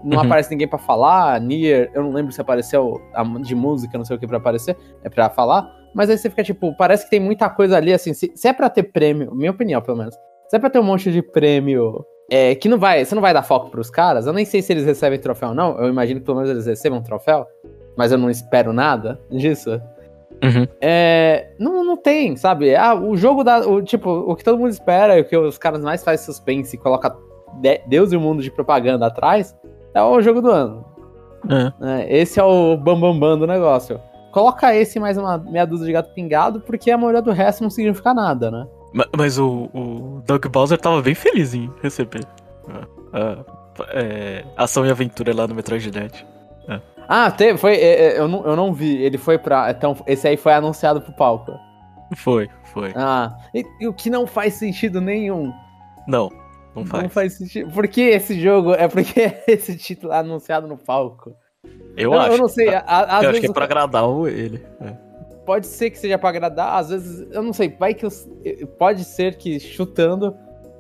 [0.03, 0.25] Não uhum.
[0.25, 1.41] aparece ninguém para falar.
[1.41, 3.01] Nier, eu não lembro se apareceu
[3.43, 5.71] de música, não sei o que para aparecer, é para falar.
[5.95, 8.15] Mas aí você fica tipo, parece que tem muita coisa ali, assim.
[8.15, 10.15] Se, se é pra ter prêmio, minha opinião pelo menos,
[10.49, 13.35] se é pra ter um monte de prêmio é, que não vai, você não vai
[13.35, 15.79] dar foco pros caras, eu nem sei se eles recebem troféu ou não.
[15.79, 17.47] Eu imagino que pelo menos eles recebam troféu,
[17.97, 19.81] mas eu não espero nada disso.
[20.43, 20.67] Uhum.
[20.81, 22.75] É, não, não tem, sabe?
[22.75, 23.59] Ah, o jogo da.
[23.69, 26.79] O, tipo, o que todo mundo espera, o que os caras mais fazem suspense e
[26.79, 27.15] coloca
[27.87, 29.55] Deus e o mundo de propaganda atrás,
[29.94, 30.85] é o jogo do ano.
[31.48, 32.03] É.
[32.03, 34.00] É, esse é o bambambam bam, bam do negócio.
[34.33, 37.70] Coloca esse mais uma meia dúzia de gato pingado, porque a maioria do resto não
[37.70, 38.66] significa nada, né?
[38.92, 42.26] Mas, mas o, o Doug Bowser tava bem feliz em receber
[43.88, 45.90] é, ação e aventura lá no Metroid.
[46.68, 46.81] É.
[47.09, 49.70] Ah, teve, foi, é, é, eu, não, eu não vi, ele foi pra.
[49.70, 51.53] Então, esse aí foi anunciado pro palco.
[52.16, 52.92] Foi, foi.
[52.94, 55.53] Ah, e, e o que não faz sentido nenhum.
[56.07, 56.29] Não.
[56.75, 57.03] Não faz.
[57.03, 57.71] Não faz sentido.
[57.73, 58.73] Por que esse jogo?
[58.73, 61.35] É porque esse título é anunciado no palco.
[61.97, 62.33] Eu, eu acho.
[62.33, 62.69] Eu não sei.
[62.69, 64.65] A, a, eu acho que é pra agradar ele.
[64.81, 65.11] É.
[65.45, 67.69] Pode ser que seja pra agradar, às vezes, eu não sei.
[67.77, 68.29] Vai que os,
[68.79, 70.37] pode ser que chutando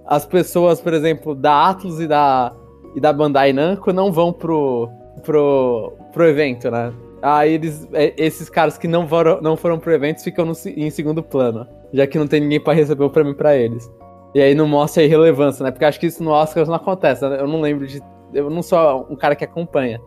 [0.06, 2.52] as pessoas, por exemplo, da Atlus e da,
[2.94, 4.88] e da Bandai Namco não vão pro,
[5.22, 6.92] pro, pro evento, né?
[7.22, 10.90] Aí eles, é, esses caras que não foram, não foram pro evento ficam no, em
[10.90, 13.90] segundo plano, já que não tem ninguém para receber o prêmio para eles.
[14.34, 15.70] E aí não mostra a irrelevância, né?
[15.70, 17.28] Porque acho que isso no Oscars não acontece.
[17.28, 17.40] Né?
[17.40, 18.00] Eu não lembro de.
[18.32, 20.00] Eu não sou um cara que acompanha.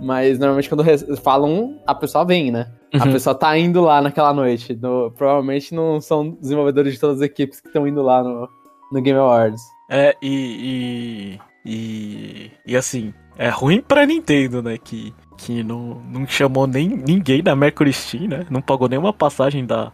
[0.00, 0.84] Mas normalmente quando
[1.18, 2.70] falam, a pessoa vem, né?
[2.94, 3.02] Uhum.
[3.02, 4.74] A pessoa tá indo lá naquela noite.
[4.74, 8.48] No, provavelmente não são desenvolvedores de todas as equipes que estão indo lá no,
[8.92, 9.62] no Game Awards.
[9.90, 12.50] É, e, e, e.
[12.66, 14.76] E assim, é ruim pra Nintendo, né?
[14.78, 18.46] Que, que não, não chamou nem ninguém da Mercury Steam, né?
[18.50, 19.92] Não pagou nenhuma passagem da,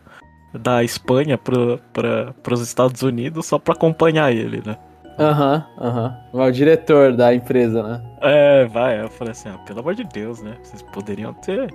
[0.58, 4.76] da Espanha pro, pra, pros Estados Unidos só pra acompanhar ele, né?
[5.18, 6.18] Aham, uhum, aham.
[6.32, 6.42] Uhum.
[6.42, 8.02] O diretor da empresa, né?
[8.20, 9.00] É, vai.
[9.00, 10.56] Eu falei assim, ah, pelo amor de Deus, né?
[10.62, 11.72] Vocês poderiam ter.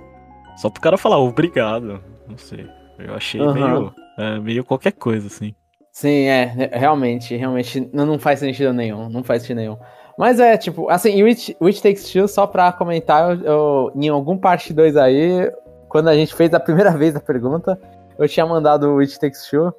[0.56, 2.02] Só pro cara falar obrigado.
[2.28, 2.68] Não sei.
[2.98, 3.54] Eu achei uhum.
[3.54, 5.54] meio, é, meio qualquer coisa, assim.
[5.92, 9.76] Sim, é, realmente, realmente não, faz sentido nenhum, não faz sentido nenhum.
[10.16, 14.36] Mas é, tipo, assim, Witch, Witch Takes Two, só pra comentar, eu, eu, em algum
[14.36, 15.50] parte 2 aí,
[15.88, 17.80] quando a gente fez a primeira vez a pergunta,
[18.20, 19.72] eu tinha mandado o Witch Takes Two,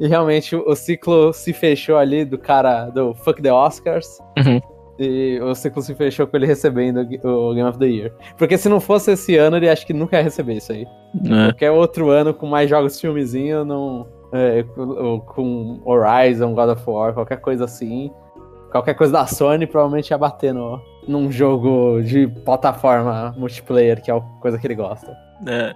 [0.00, 4.18] e realmente o, o ciclo se fechou ali do cara do Fuck the Oscars.
[4.38, 4.60] Uhum.
[4.98, 8.12] E o ciclo se fechou com ele recebendo o Game of the Year.
[8.36, 10.86] Porque se não fosse esse ano, ele acho que nunca ia receber isso aí.
[11.24, 11.46] É.
[11.46, 14.06] Qualquer outro ano com mais jogos filmezinho, não.
[14.32, 14.62] É,
[15.26, 18.10] com Horizon, God of War, qualquer coisa assim.
[18.70, 24.14] Qualquer coisa da Sony provavelmente ia bater no, num jogo de plataforma multiplayer, que é
[24.14, 25.16] a coisa que ele gosta.
[25.48, 25.74] É.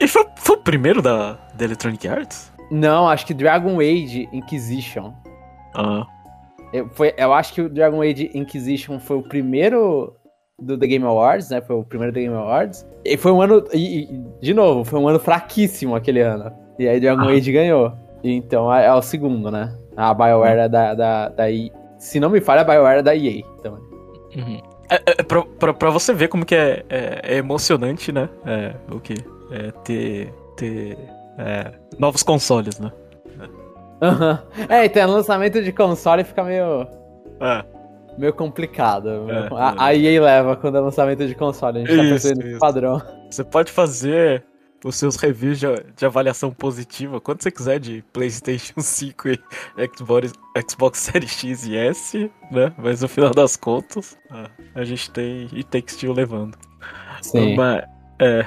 [0.00, 2.52] E foi, foi o primeiro da, da Electronic Arts?
[2.70, 5.12] Não, acho que Dragon Age Inquisition.
[5.74, 6.06] Ah.
[6.72, 10.14] Eu, foi, eu acho que o Dragon Age Inquisition foi o primeiro
[10.58, 11.60] do The Game Awards, né?
[11.60, 12.86] Foi o primeiro The Game Awards.
[13.04, 13.64] E foi um ano.
[13.72, 16.52] E, e, de novo, foi um ano fraquíssimo aquele ano.
[16.78, 17.32] E aí Dragon ah.
[17.32, 17.92] Age ganhou.
[18.22, 19.74] Então é, é, o segundo, né?
[19.96, 21.44] A BioWare é da, da, da.
[21.98, 23.80] Se não me falha, a BioWare é da EA também.
[24.36, 24.60] Uhum.
[24.90, 28.28] É, é, pra, pra, pra, você ver como que é, é, é emocionante, né?
[28.44, 29.14] É, o que?
[29.50, 30.34] É ter.
[30.56, 30.98] ter
[31.38, 32.90] é, novos consoles, né?
[34.00, 34.66] Uhum.
[34.68, 36.86] É, então lançamento de console fica meio.
[37.40, 37.64] É.
[38.18, 39.30] Meio complicado.
[39.30, 39.98] É, a, é.
[39.98, 43.02] EA leva quando é lançamento de console, a gente tá isso, tá pensando no padrão.
[43.30, 44.42] Você pode fazer
[44.84, 49.38] os seus reviews de, de, avaliação positiva quando você quiser de PlayStation 5 e
[49.94, 50.32] Xbox,
[50.68, 52.72] Xbox Series X e S, né?
[52.78, 54.16] Mas no final das contas,
[54.74, 56.56] a gente tem e Takes Two levando.
[57.20, 57.56] Sim.
[57.56, 57.84] Mas,
[58.20, 58.46] é,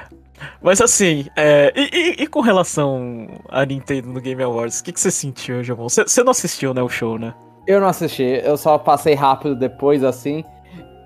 [0.61, 1.89] mas assim, é, e,
[2.21, 5.89] e, e, com relação à Nintendo no Game Awards, o que, que você sentiu, João?
[5.89, 7.33] Você, não assistiu, né, o show, né?
[7.67, 10.43] Eu não assisti, eu só passei rápido depois, assim.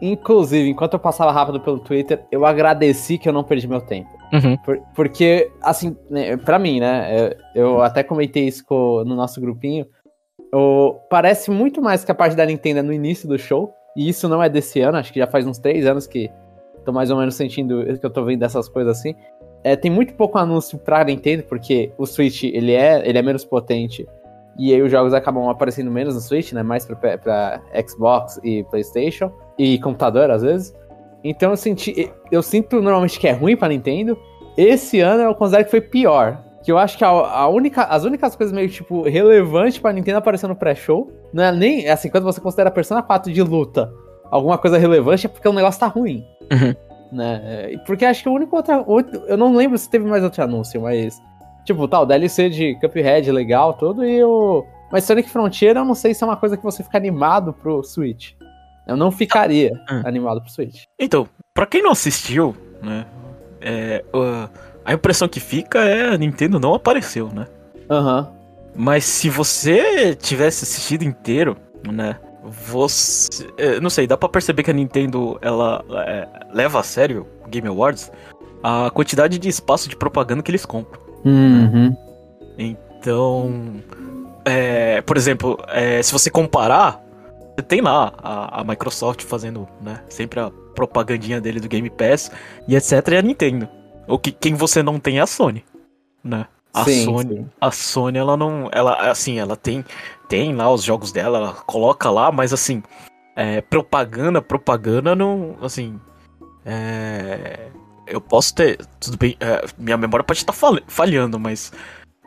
[0.01, 4.09] Inclusive, enquanto eu passava rápido pelo Twitter, eu agradeci que eu não perdi meu tempo.
[4.33, 4.57] Uhum.
[4.57, 9.39] Por, porque, assim, né, pra mim, né, eu, eu até comentei isso com, no nosso
[9.39, 9.85] grupinho,
[10.51, 14.09] eu, parece muito mais que a parte da Nintendo é no início do show, e
[14.09, 16.29] isso não é desse ano, acho que já faz uns três anos que
[16.83, 19.15] tô mais ou menos sentindo que eu tô vendo dessas coisas assim.
[19.63, 23.45] É, tem muito pouco anúncio pra Nintendo, porque o Switch ele é, ele é menos
[23.45, 24.05] potente.
[24.57, 26.61] E aí os jogos acabam aparecendo menos no Switch, né?
[26.61, 29.31] Mais pra, pra Xbox e Playstation.
[29.57, 30.75] E computador, às vezes.
[31.23, 32.11] Então eu senti.
[32.31, 34.17] Eu sinto normalmente que é ruim pra Nintendo.
[34.57, 36.43] Esse ano eu considero que foi pior.
[36.63, 40.19] Que eu acho que a, a única, as únicas coisas meio, tipo, relevantes pra Nintendo
[40.19, 41.09] aparecendo no pré-show.
[41.33, 41.89] Não é nem.
[41.89, 43.91] Assim, quando você considera a Persona 4 de luta
[44.29, 46.25] alguma coisa relevante, é porque o negócio tá ruim.
[46.51, 46.75] Uhum.
[47.11, 47.77] Né?
[47.85, 49.23] Porque acho que o único outro, outro.
[49.27, 51.21] Eu não lembro se teve mais outro anúncio, mas.
[51.65, 54.65] Tipo, tal, tá, DLC de Cuphead legal, tudo, e o.
[54.91, 57.83] Mas Sonic Frontier eu não sei se é uma coisa que você fica animado pro
[57.83, 58.33] Switch.
[58.85, 60.01] Eu não ficaria uhum.
[60.05, 60.83] animado pro Switch.
[60.99, 63.05] Então, pra quem não assistiu, né?
[63.61, 64.49] É, uh,
[64.83, 67.47] a impressão que fica é a Nintendo não apareceu, né?
[67.89, 68.19] Aham.
[68.19, 68.43] Uhum.
[68.75, 71.55] Mas se você tivesse assistido inteiro,
[71.91, 72.17] né?
[72.43, 73.47] Você.
[73.57, 77.49] É, não sei, dá pra perceber que a Nintendo ela é, leva a sério o
[77.49, 78.11] Game Awards
[78.63, 81.01] a quantidade de espaço de propaganda que eles compram.
[81.25, 81.95] Uhum.
[82.57, 83.75] Então.
[84.45, 87.01] É, por exemplo, é, se você comparar,
[87.55, 92.31] você tem lá a, a, Microsoft fazendo né, sempre a propagandinha dele do Game Pass
[92.67, 93.07] e etc.
[93.09, 93.69] E a Nintendo.
[94.07, 95.63] O que quem você não tem é a Sony,
[96.23, 96.45] né?
[96.73, 97.49] A sim, Sony, sim.
[97.61, 99.85] a Sony, ela não, ela assim, ela tem,
[100.27, 102.81] tem lá os jogos dela, ela coloca lá, mas assim,
[103.35, 105.99] é, propaganda, propaganda não, assim,
[106.65, 107.67] é,
[108.07, 110.53] eu posso ter, tudo bem, é, minha memória pode estar
[110.87, 111.71] falhando, mas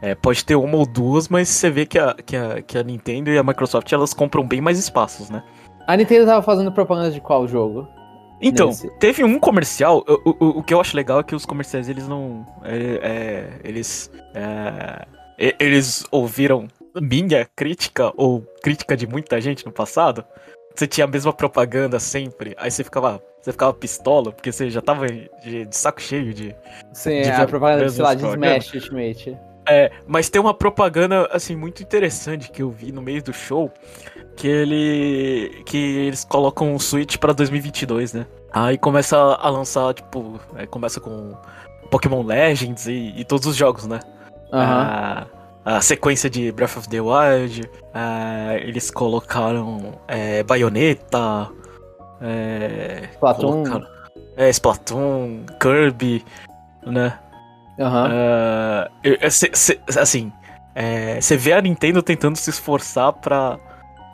[0.01, 2.83] é, pode ter uma ou duas, mas você vê que a, que, a, que a
[2.83, 5.43] Nintendo e a Microsoft elas compram bem mais espaços, né?
[5.87, 7.89] A Nintendo tava fazendo propaganda de qual jogo?
[8.41, 8.91] Então, Nesse...
[8.99, 10.05] teve um comercial.
[10.07, 12.47] O, o, o, que eu acho legal é que os comerciais eles não.
[12.63, 14.11] É, é, eles.
[14.35, 15.07] É,
[15.59, 16.69] eles ouviram
[17.01, 20.25] minha crítica ou crítica de muita gente no passado.
[20.75, 24.81] você tinha a mesma propaganda sempre, aí você ficava, você ficava pistola, porque você já
[24.81, 25.29] tava de,
[25.67, 26.55] de saco cheio de.
[26.93, 28.25] Sim, de a ver propaganda, sei lá, de.
[28.27, 29.37] Smash Ultimate.
[29.69, 33.71] É, mas tem uma propaganda, assim, muito interessante que eu vi no meio do show,
[34.37, 35.63] que ele.
[35.67, 38.27] que eles colocam o Switch pra 2022, né?
[38.53, 41.35] Aí começa a lançar, tipo, é, começa com
[41.91, 44.01] Pokémon Legends e, e todos os jogos, né?
[44.53, 45.27] Aham.
[45.65, 47.69] a, a sequência de Breath of the Wild,
[48.63, 51.51] eles colocaram é, Bayonetta,
[52.21, 53.65] é, Splatoon.
[53.65, 53.87] colocaram-
[54.37, 56.25] é, Splatoon, Kirby,
[56.87, 57.19] né?
[59.03, 60.33] Eu- eu- cê- cê- assim,
[61.21, 63.59] você vê a Nintendo tentando se esforçar pra,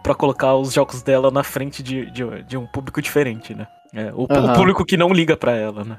[0.03, 3.67] pra colocar os jogos dela na frente de, de, de um público diferente, né?
[3.95, 5.97] É, o, pu- o público que não liga pra ela, né?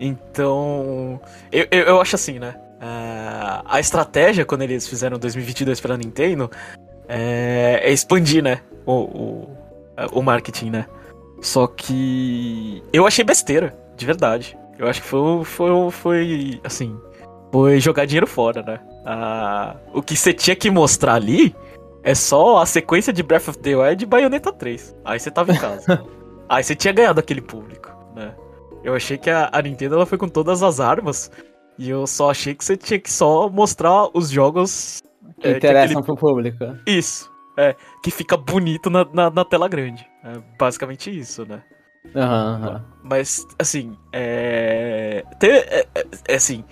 [0.00, 1.20] Então,
[1.52, 2.54] eu, eu, eu acho assim, né?
[2.80, 6.50] Ah, a estratégia, quando eles fizeram 2022 pela Nintendo,
[7.08, 8.60] é, é expandir, né?
[8.86, 9.56] O, o,
[10.12, 10.86] o marketing, né?
[11.42, 14.56] Só que eu achei besteira, de verdade.
[14.78, 16.96] Eu acho que foi, foi, foi assim,
[17.52, 18.80] foi jogar dinheiro fora, né?
[19.04, 21.54] Ah, o que você tinha que mostrar ali
[22.02, 24.94] é só a sequência de Breath of the Wild e Bayonetta 3.
[25.04, 26.04] Aí você tava em casa.
[26.48, 28.34] Aí você tinha ganhado aquele público, né?
[28.84, 31.30] Eu achei que a, a Nintendo ela foi com todas as armas
[31.76, 35.02] e eu só achei que você tinha que só mostrar os jogos
[35.40, 36.64] Que é, que interessam aquele- pro público.
[36.86, 40.06] isso, é, que fica bonito na, na, na tela grande.
[40.24, 41.62] É basicamente isso, né?
[42.14, 42.84] Aham, aham.
[43.02, 45.24] Mas, assim, é.
[45.38, 46.64] Ter, é, é- é assim.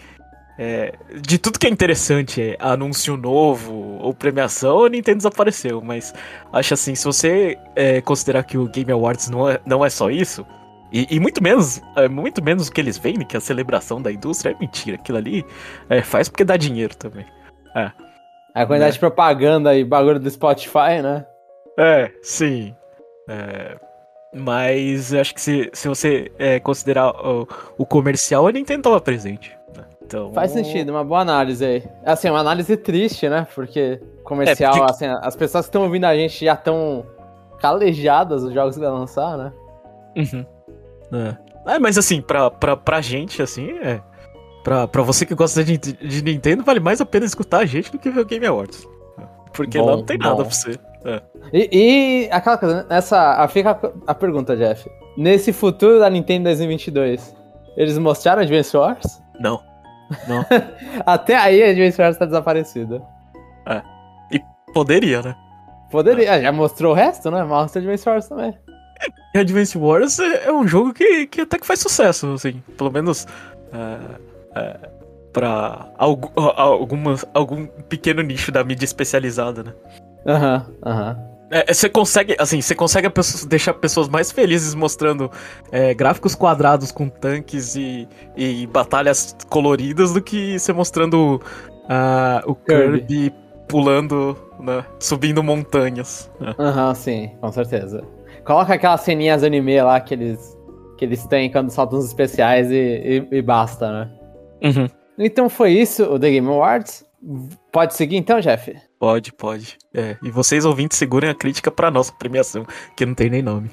[0.58, 5.82] é, de tudo que é interessante, é anúncio novo ou premiação, a Nintendo desapareceu.
[5.82, 6.14] Mas
[6.52, 10.10] acho assim, se você é, considerar que o Game Awards não é, não é só
[10.10, 10.46] isso,
[10.92, 14.00] e, e muito menos é, muito menos o que eles vendem, que é a celebração
[14.00, 14.96] da indústria, é mentira.
[14.96, 15.44] Aquilo ali
[15.90, 17.26] é, faz porque dá dinheiro também.
[18.54, 21.26] A quantidade de propaganda e bagulho do Spotify, né?
[21.78, 22.74] É, sim.
[23.28, 23.76] É,
[24.34, 29.00] mas eu acho que se, se você é, considerar o, o comercial, a Nintendo tava
[29.00, 29.56] presente.
[29.76, 29.84] né?
[30.04, 31.82] Então, Faz sentido, uma boa análise aí.
[32.04, 33.46] Assim, uma análise triste, né?
[33.54, 37.04] Porque comercial, É, porque- assim, as pessoas que estão ouvindo a gente já estão
[37.60, 39.52] calejadas dos jogos que vai lançar, né?
[40.16, 40.46] Uhum.
[41.66, 41.74] É.
[41.74, 44.00] É, mas assim, pra, pra, pra gente, assim, é.
[44.62, 47.90] Pra, pra você que gosta de, de Nintendo, vale mais a pena escutar a gente
[47.90, 48.86] do que ver o Game Awards.
[49.52, 50.42] Porque Bom, lá não tem nada bom.
[50.42, 50.76] pra você.
[51.06, 51.22] É.
[51.52, 51.68] E,
[52.26, 53.34] e aquela coisa, nessa.
[53.42, 54.88] a- Fica a, a pergunta, Jeff.
[55.16, 57.34] Nesse futuro da Nintendo 2022,
[57.76, 59.22] eles mostraram Advance Wars?
[59.40, 59.62] Não.
[60.28, 60.44] Não.
[61.06, 63.00] Até aí, Advance Wars tá desaparecida.
[64.72, 65.34] Poderia, né?
[65.90, 66.32] Poderia.
[66.32, 67.42] ah, Já mostrou o resto, né?
[67.44, 68.54] Mostra Advance Wars também.
[69.34, 72.62] E Advance Wars é, é um jogo que, que até que faz sucesso, assim.
[72.76, 73.26] Pelo menos.
[73.72, 74.76] É, é,
[75.32, 79.72] pra algu- a- algumas, algum pequeno nicho da mídia especializada, né?
[80.26, 81.16] Aham, aham.
[81.50, 83.08] É, Você consegue, assim, você consegue
[83.48, 85.30] deixar pessoas mais felizes mostrando
[85.70, 91.40] é, gráficos quadrados com tanques e, e batalhas coloridas do que você mostrando
[91.88, 92.98] ah, o Kirby.
[93.06, 93.34] Kirby,
[93.68, 96.28] pulando, né, subindo montanhas.
[96.40, 96.52] né.
[96.58, 98.02] Aham, sim, com certeza.
[98.44, 100.56] Coloca aquelas ceninhas anime lá que eles,
[100.98, 104.10] que eles têm quando soltam os especiais e, e- e basta, né?
[104.64, 104.88] Uhum.
[105.18, 107.04] Então foi isso, o The Game Awards.
[107.72, 108.74] Pode seguir então, Jeff?
[108.98, 109.76] Pode, pode.
[109.94, 113.70] É, e vocês ouvintes segurem a crítica pra nossa premiação, que não tem nem nome.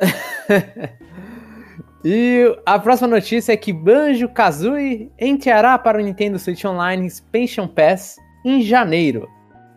[2.04, 7.68] E a próxima notícia é que Banjo Kazooie entrará para o Nintendo Switch Online Expansion
[7.68, 9.28] Pass em janeiro.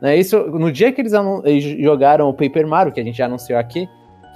[0.02, 3.26] Né, isso no dia que eles eles jogaram o Paper Mario, que a gente já
[3.26, 3.88] anunciou aqui,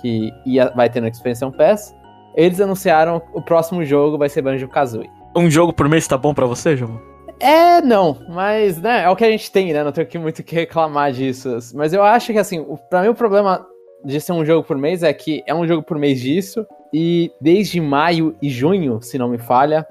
[0.02, 1.94] que ia, vai ter no Expansion Pass,
[2.36, 5.10] eles anunciaram o próximo jogo vai ser Banjo Kazooie.
[5.36, 7.09] Um jogo por mês tá bom pra você, João?
[7.40, 9.84] É, não, mas né, é o que a gente tem, né?
[9.84, 11.58] Não tenho muito o que reclamar disso.
[11.74, 13.66] Mas eu acho que assim, o, pra mim o problema
[14.04, 17.32] de ser um jogo por mês é que é um jogo por mês disso, e
[17.40, 19.86] desde maio e junho, se não me falha,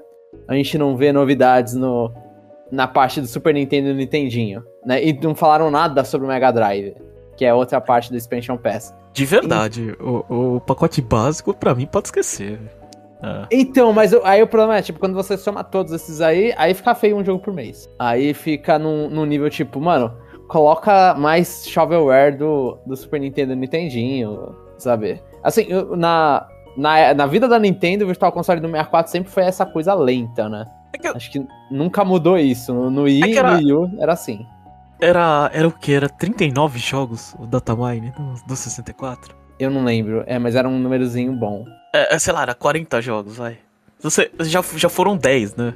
[0.47, 2.11] a gente não vê novidades no,
[2.71, 4.63] na parte do Super Nintendo e Nintendinho.
[4.85, 5.03] Né?
[5.03, 6.95] E não falaram nada sobre o Mega Drive,
[7.35, 8.93] que é outra parte do Expansion Pass.
[9.13, 12.59] De verdade, o, o pacote básico pra mim pode esquecer.
[13.21, 13.47] Ah.
[13.51, 16.73] Então, mas o- aí o problema é, tipo, quando você soma todos esses aí, aí
[16.73, 17.89] fica feio um jogo por mês.
[17.99, 20.13] Aí fica num, num nível, tipo, mano,
[20.47, 25.21] coloca mais shovelware do, do Super Nintendo Nintendinho, sabe?
[25.43, 26.47] Assim, eu- na,
[26.77, 30.47] na, na vida da Nintendo, o Virtual Console do 64 sempre foi essa coisa lenta,
[30.49, 30.65] né?
[30.93, 32.73] É que eu- Acho que nunca mudou isso.
[32.73, 34.45] No, no Wii É e que era- no U era assim.
[35.01, 35.93] Era, era o que?
[35.93, 39.33] Era 39 jogos o Datamine do, do 64?
[39.57, 41.63] Eu não lembro, é, mas era um númerozinho bom.
[41.93, 43.57] É, é, sei lá, era 40 jogos, vai.
[44.01, 45.73] Você, já, já foram 10, né?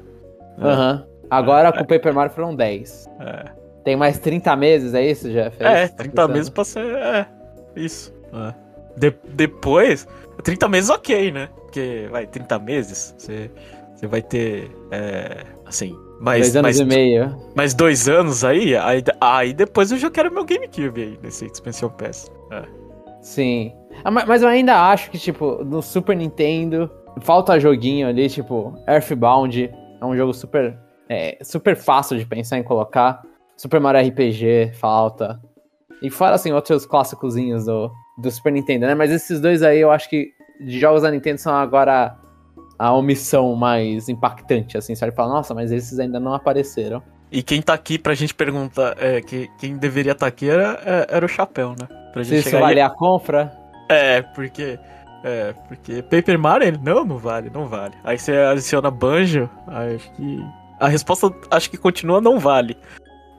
[0.59, 0.65] É.
[0.65, 1.05] Aham.
[1.29, 3.09] Agora com o Paper Mario foram 10.
[3.19, 3.51] É,
[3.83, 5.57] Tem mais 30 meses, é isso, Jeff?
[5.59, 6.33] é isso tá 30 pensando?
[6.33, 6.85] meses pra ser.
[6.85, 7.25] É,
[7.75, 8.13] isso.
[8.33, 8.53] É.
[8.95, 10.07] De, depois,
[10.43, 11.49] 30 meses ok, né?
[11.55, 13.49] Porque, vai, 30 meses, você,
[13.95, 16.51] você vai ter, é, assim, mais...
[16.51, 17.37] Dois anos mais, e meio.
[17.55, 21.89] mais dois anos aí, aí, aí depois eu já quero meu GameCube aí, nesse Expansion
[21.89, 22.31] Pass.
[22.51, 22.82] É.
[23.23, 23.73] Sim.
[24.03, 28.75] Ah, ma- Mas eu ainda acho que, tipo, no Super Nintendo, falta joguinho ali, tipo,
[28.87, 29.73] Earthbound.
[30.01, 30.77] É um jogo super,
[31.09, 33.21] é, super fácil de pensar em colocar.
[33.55, 35.41] Super Mario RPG, falta.
[36.01, 38.93] E fora, assim, outros clássicozinhos do, do Super Nintendo, né?
[38.93, 40.27] Mas esses dois aí eu acho que
[40.59, 42.17] de jogos da Nintendo são agora
[42.77, 45.15] a omissão mais impactante, assim, sabe?
[45.15, 47.01] Fala, nossa, mas esses ainda não apareceram.
[47.31, 51.07] E quem tá aqui pra gente perguntar, é, que, quem deveria estar aqui era, é,
[51.15, 51.87] era o Chapéu, né?
[52.13, 53.51] Pra Se isso chegar valer e- a compra,
[53.89, 54.79] É, porque.
[55.25, 57.93] É, porque Paper Mario, ele, não, não vale, não vale.
[58.03, 60.45] Aí você adiciona Banjo, aí acho que.
[60.79, 62.77] A resposta acho que continua não vale.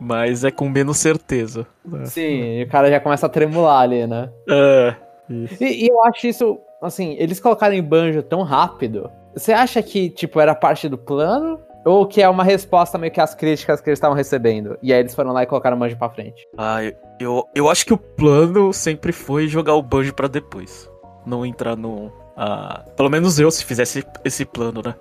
[0.00, 1.66] Mas é com menos certeza.
[1.84, 2.04] né?
[2.06, 4.28] sim, o cara já começa a tremular ali, né?
[4.48, 4.94] É.
[5.30, 9.10] E, e eu acho isso, assim, eles colocarem banjo tão rápido.
[9.34, 11.58] Você acha que, tipo, era parte do plano?
[11.84, 14.78] Ou que é uma resposta meio que às críticas que eles estavam recebendo?
[14.82, 16.46] E aí eles foram lá e colocaram o banjo pra frente.
[16.56, 16.78] Ah,
[17.20, 20.90] eu- eu, acho que o plano sempre foi jogar o Banjo pra depois.
[21.26, 22.10] Não entrar no.
[22.36, 24.94] Ah, pelo menos eu, se fizesse esse plano, né?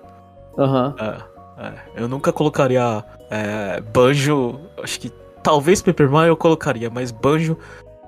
[0.58, 0.94] Aham.
[1.58, 1.72] É, é.
[1.96, 4.60] Eu nunca colocaria é, Banjo.
[4.82, 5.10] Acho que
[5.42, 7.58] talvez Paper Mario eu colocaria, mas Banjo,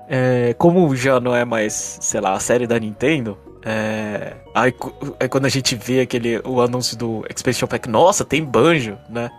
[0.07, 3.37] é, como já não é mais, sei lá, a série da Nintendo.
[3.69, 4.73] É, aí,
[5.19, 9.29] aí quando a gente vê aquele o anúncio do Expansion Pack, nossa, tem Banjo, né?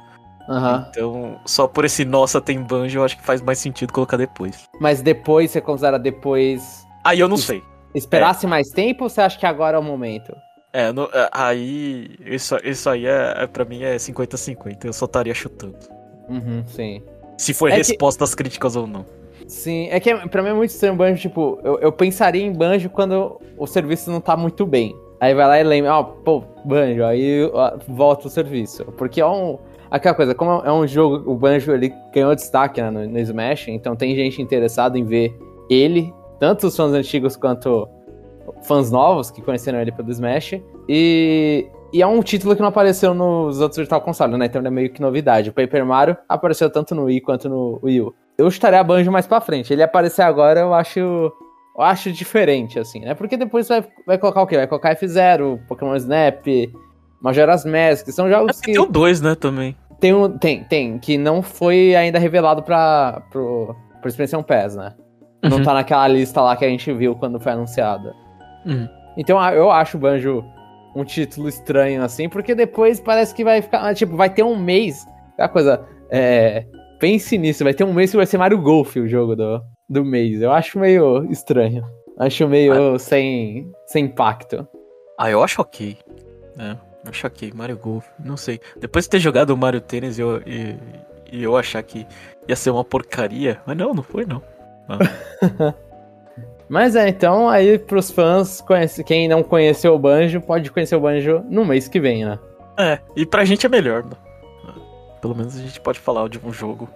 [0.49, 0.87] Aham.
[0.91, 4.69] Então, só por esse nossa tem Banjo, eu acho que faz mais sentido colocar depois.
[4.81, 6.85] Mas depois, você considera depois.
[7.05, 7.47] Aí eu não Isso.
[7.47, 7.63] sei.
[7.95, 10.35] Esperasse mais tempo ou você acha que agora é o momento?
[10.75, 12.11] É, no- é, aí.
[12.27, 14.85] Isso, isso aí é, é, pra mim é 50-50.
[14.87, 15.79] Eu só estaria chutando.
[16.29, 17.03] Uhum, sim.
[17.39, 19.07] Se for É que- resposta às críticas ou não.
[19.47, 22.53] Sim, é que pra mim é muito estranho o banjo, tipo, eu, eu pensaria em
[22.53, 24.95] banjo quando o serviço não tá muito bem.
[25.21, 27.51] Aí vai lá e lembra, ó, pô, banjo, aí
[27.89, 28.85] volta o serviço.
[28.97, 29.59] Porque é um.
[29.91, 33.69] Aquela coisa, como é um jogo, o banjo ele ganhou destaque né, no, no Smash,
[33.69, 35.35] então tem gente interessada em ver
[35.71, 37.89] ele, tanto os fãs antigos quanto
[38.63, 40.61] fãs novos que conheceram ele pelo Smash.
[40.89, 44.47] E, e é um título que não apareceu nos outros Virtual Console, né?
[44.47, 45.51] Então ele é meio que novidade.
[45.51, 48.15] O Paper Mario apareceu tanto no Wii quanto no Wii U.
[48.37, 49.73] Eu estaria a Banjo mais pra frente.
[49.73, 51.01] Ele aparecer agora, eu acho.
[51.01, 53.15] Eu acho diferente, assim, né?
[53.15, 54.57] Porque depois vai, vai colocar o quê?
[54.57, 56.45] Vai colocar F0, Pokémon Snap,
[57.21, 58.73] Majora's Mask, que são jogos que.
[58.73, 59.77] Tem o 2, né, também.
[60.01, 64.95] Tem, um, tem, tem, que não foi ainda revelado pra, pro, pro Expansion Pass, né?
[65.43, 65.63] Não Uhum.
[65.65, 68.15] tá naquela lista lá que a gente viu quando foi anunciada.
[68.67, 68.89] Uhum.
[69.17, 70.45] Então eu acho o Banjo
[71.01, 73.95] um título estranho, assim, porque depois parece que vai ficar.
[73.95, 75.07] Tipo, vai ter um mês.
[75.35, 75.87] Aquela coisa.
[76.11, 76.65] É,
[76.99, 80.05] pense nisso, vai ter um mês que vai ser Mario Golf o jogo do, do
[80.05, 80.41] mês.
[80.41, 81.85] Eu acho meio estranho.
[82.19, 84.67] Acho meio sem, sem impacto.
[85.19, 85.97] Ah, eu acho ok.
[86.59, 87.53] É, eu acho ok.
[87.55, 88.61] Mario Golf, não sei.
[88.81, 90.77] Depois de ter jogado o Mario Tênis eu, e,
[91.31, 92.07] e eu achar que
[92.49, 93.61] ia ser uma porcaria.
[93.65, 94.43] Mas não, não foi não.
[96.69, 101.01] Mas é, então aí pros fãs, conhece, quem não conheceu o Banjo, pode conhecer o
[101.01, 102.39] Banjo no mês que vem, né?
[102.79, 104.05] É, e pra gente é melhor.
[104.05, 104.13] Né?
[105.21, 106.89] Pelo menos a gente pode falar de um jogo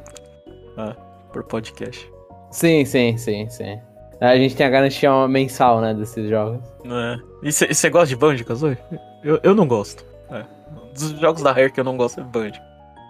[0.76, 0.94] ah,
[1.32, 2.10] por podcast.
[2.50, 3.80] Sim, sim, sim, sim.
[4.20, 6.60] A gente tem a garantia mensal, né, desses jogos.
[6.84, 7.18] É.
[7.42, 8.78] E você gosta de Banjo, Kazooie?
[9.24, 10.04] Eu, eu não gosto.
[10.30, 10.44] É.
[10.92, 12.60] Dos jogos da Rare que eu não gosto é Banjo.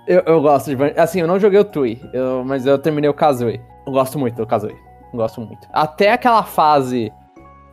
[0.06, 0.94] Eu, eu gosto de Banjo.
[0.96, 3.60] Assim, eu não joguei o Tui, eu- mas eu terminei o Kazooie.
[3.86, 4.76] Eu gosto muito do Kazooie.
[5.12, 5.66] Gosto muito.
[5.72, 7.12] Até aquela fase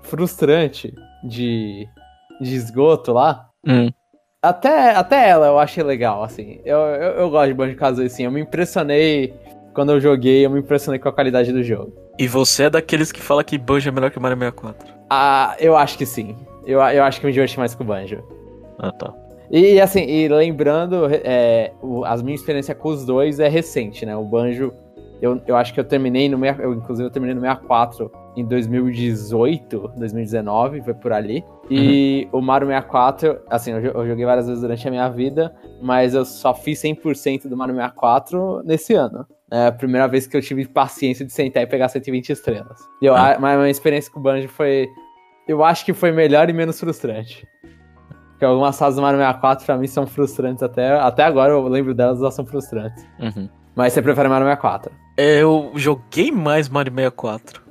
[0.03, 1.87] frustrante de,
[2.41, 3.49] de esgoto lá.
[3.65, 3.89] Hum.
[4.41, 6.59] Até, até ela eu achei legal, assim.
[6.63, 8.23] Eu, eu, eu gosto de Banjo Kazooie, sim.
[8.23, 9.33] Eu me impressionei
[9.73, 11.93] quando eu joguei, eu me impressionei com a qualidade do jogo.
[12.17, 14.93] E você é daqueles que fala que Banjo é melhor que Mario 64.
[15.09, 16.37] Ah, eu acho que sim.
[16.65, 18.23] Eu, eu acho que me diverti mais com o Banjo.
[18.77, 19.13] Ah, tá.
[19.51, 24.15] E assim, e lembrando, é, o- as minhas experiências com os dois é recente, né?
[24.15, 24.71] O Banjo,
[25.21, 26.37] eu, eu acho que eu terminei no.
[26.37, 31.43] meia- Eu, inclusive, eu terminei no 64 em 2018, 2019, foi por ali.
[31.69, 36.23] E o Mario 64, assim, eu joguei várias vezes durante a minha vida, mas eu
[36.25, 39.25] só fiz 100% do Mario 64 nesse ano.
[39.51, 42.79] É a primeira vez que eu tive paciência de sentar e pegar 120 estrelas.
[43.01, 43.33] E eu, Ah.
[43.35, 44.87] a- mas a minha experiência com o Banjo foi.
[45.47, 47.47] Eu acho que foi melhor e menos frustrante.
[48.31, 50.91] Porque algumas fases do Mario 64 pra mim são frustrantes até.
[50.99, 53.03] Até agora eu lembro delas, elas são frustrantes.
[53.19, 53.49] Uhum.
[53.75, 54.91] Mas você prefere Mario 64?
[55.19, 57.61] É, eu joguei mais Mario 64.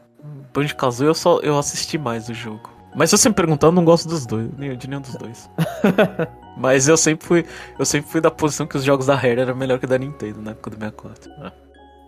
[0.52, 2.68] Banjo Kazooie eu só eu assisti mais o jogo.
[2.94, 5.48] Mas se você me perguntar, eu não gosto dos dois, nem- de nenhum dos dois.
[6.58, 7.46] Mas eu sempre fui,
[7.78, 10.42] eu sempre fui da posição que os jogos da Rare eram melhor que da Nintendo
[10.42, 11.30] na época do 64.
[11.30, 11.52] É.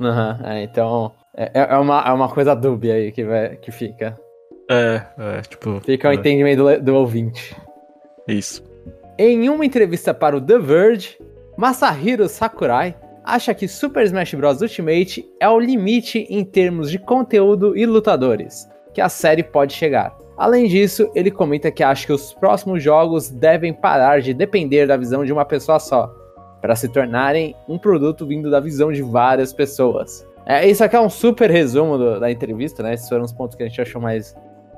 [0.05, 1.12] Aham, é, então.
[1.34, 4.20] É, é uma, é uma coisa dúbia aí que, vai, que fica.
[4.68, 5.80] É, é, tipo.
[5.80, 7.57] Fica o é, entendimento do, do ouvinte.
[8.28, 8.62] Isso.
[9.16, 11.18] Em uma entrevista para o The Verge,
[11.57, 12.95] Masahiro Sakurai
[13.25, 14.61] acha que Super Smash Bros.
[14.61, 20.16] Ultimate é o limite em termos de conteúdo e lutadores que a série pode chegar.
[20.37, 24.97] Além disso, ele comenta que acha que os próximos jogos devem parar de depender da
[24.97, 26.12] visão de uma pessoa só,
[26.61, 30.27] para se tornarem um produto vindo da visão de várias pessoas.
[30.47, 32.95] É, isso aqui é um super resumo do- da entrevista, né?
[32.95, 34.35] Esses foram os pontos que a gente achou mais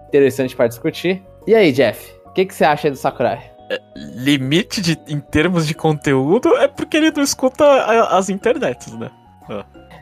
[0.08, 1.22] interessante para discutir.
[1.46, 3.51] E aí, Jeff, o que, que você acha do Sakurai?
[3.96, 9.10] Limite de, em termos de conteúdo é porque ele não escuta a- as internets, né?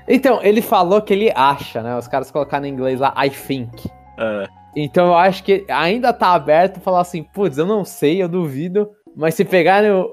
[0.09, 1.97] Então, ele falou que ele acha, né?
[1.97, 3.89] Os caras colocaram em inglês lá, I think.
[4.19, 4.47] É,
[4.77, 8.91] Então eu acho que ainda tá aberto falar assim, putz, eu não sei, eu duvido,
[9.17, 10.13] mas se pegarem o,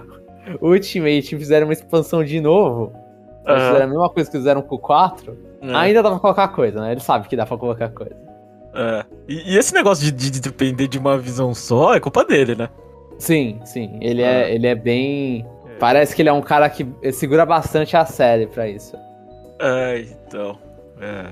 [0.60, 2.92] o Ultimate e fizerem uma expansão de novo,
[3.46, 3.58] Aham.
[3.66, 6.80] fizeram a mesma coisa que fizeram com o 4, é, ainda dá pra colocar coisa,
[6.80, 6.92] né?
[6.92, 8.14] Ele sabe que dá pra colocar coisa.
[8.74, 9.04] é.
[9.28, 12.54] E, e esse negócio de, de- de depender de uma visão só é culpa dele,
[12.54, 12.68] né?
[13.18, 14.26] Sim, sim, ele, Ah.
[14.48, 15.44] é, ele é bem...
[15.78, 18.96] Parece que ele é um cara que segura bastante a série pra isso.
[19.60, 20.58] É, então.
[21.00, 21.26] é,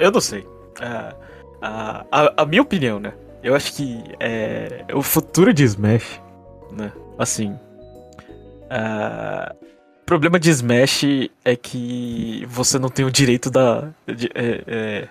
[0.00, 0.06] é.
[0.06, 0.44] eu não sei.
[0.80, 1.12] É,
[1.60, 3.12] a, a, a minha opinião, né?
[3.42, 6.20] Eu acho que é, o futuro de Smash,
[6.72, 6.92] né?
[7.18, 7.56] Assim.
[8.70, 9.52] é,
[10.02, 11.04] o problema de Smash
[11.44, 15.08] é que você não tem o direito da, de- é, é,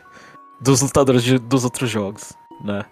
[0.61, 2.33] dos lutadores de- dos outros jogos,
[2.63, 2.83] né?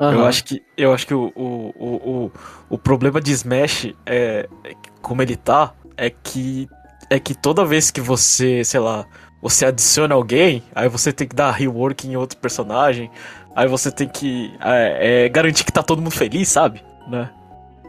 [0.00, 0.28] Eu Aham.
[0.28, 2.32] acho que, eu acho que o, o, o, o,
[2.70, 4.72] o problema de Smash, é, é
[5.02, 6.68] como ele tá, é que,
[7.10, 9.04] é que toda vez que você, sei lá,
[9.42, 13.10] você adiciona alguém, aí você tem que dar rework em outro personagem,
[13.56, 16.80] aí você tem que é, é, garantir que tá todo mundo feliz, sabe?
[17.08, 17.28] Né?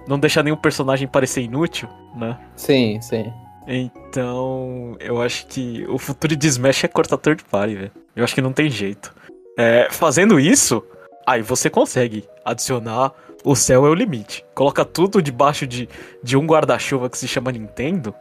[0.07, 2.37] Não deixar nenhum personagem parecer inútil, né?
[2.55, 3.31] Sim, sim.
[3.67, 7.91] Então, eu acho que o futuro de Smash é cortar third party, velho.
[8.15, 9.13] Eu acho que não tem jeito.
[9.55, 10.83] É, fazendo isso,
[11.29, 13.13] aí você consegue adicionar
[13.43, 14.43] o céu é o limite.
[14.53, 15.87] Coloca tudo debaixo de,
[16.21, 18.13] de um guarda-chuva que se chama Nintendo,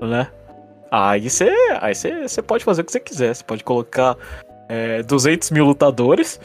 [0.00, 0.28] né?
[0.90, 1.94] Aí você aí
[2.46, 3.34] pode fazer o que você quiser.
[3.34, 4.16] Você pode colocar
[4.68, 6.40] é, 200 mil lutadores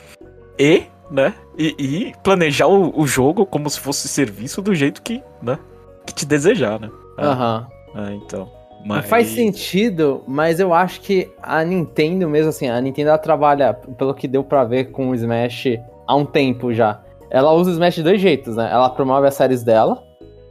[0.59, 1.33] e, né?
[1.57, 5.57] E, e planejar o, o jogo como se fosse serviço do jeito que, né?
[6.05, 6.89] Que te desejar, né?
[7.17, 7.25] É.
[7.25, 7.67] Aham.
[7.95, 8.59] Ah, então.
[8.85, 13.73] Não Faz sentido, mas eu acho que a Nintendo mesmo assim, a Nintendo ela trabalha,
[13.73, 15.77] pelo que deu pra ver com o Smash
[16.09, 16.99] há um tempo já.
[17.29, 18.67] Ela usa o Smash de dois jeitos, né?
[18.71, 20.03] Ela promove as séries dela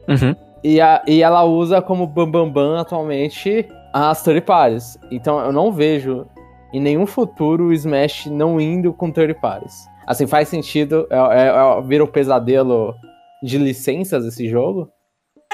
[0.09, 0.35] Uhum.
[0.63, 4.97] e, a, e ela usa como bambambam bam, bam, atualmente as third parties.
[5.11, 6.25] Então eu não vejo
[6.73, 9.75] em nenhum futuro o Smash não indo com third parties.
[10.07, 12.95] Assim, faz sentido, é, é, é, vira o pesadelo
[13.43, 14.89] de licenças esse jogo,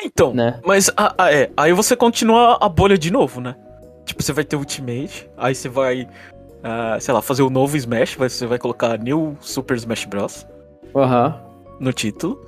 [0.04, 0.60] Então, né?
[0.64, 3.56] mas ah, ah, é, aí você continua a bolha de novo, né?
[4.04, 6.06] Tipo, você vai ter Ultimate, aí você vai,
[6.64, 10.46] ah, sei lá, fazer o novo Smash, você vai colocar New Super Smash Bros.
[10.96, 11.40] Aham.
[11.78, 12.40] no título.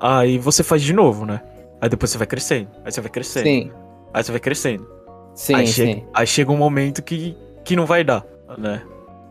[0.00, 1.40] Aí você faz de novo, né?
[1.80, 3.72] Aí depois você vai crescendo, aí você vai crescendo, Sim,
[4.14, 4.86] aí você vai crescendo.
[5.34, 5.72] sim, aí, sim.
[5.72, 8.24] chega, aí chega um momento que, que não vai dar,
[8.58, 8.82] né?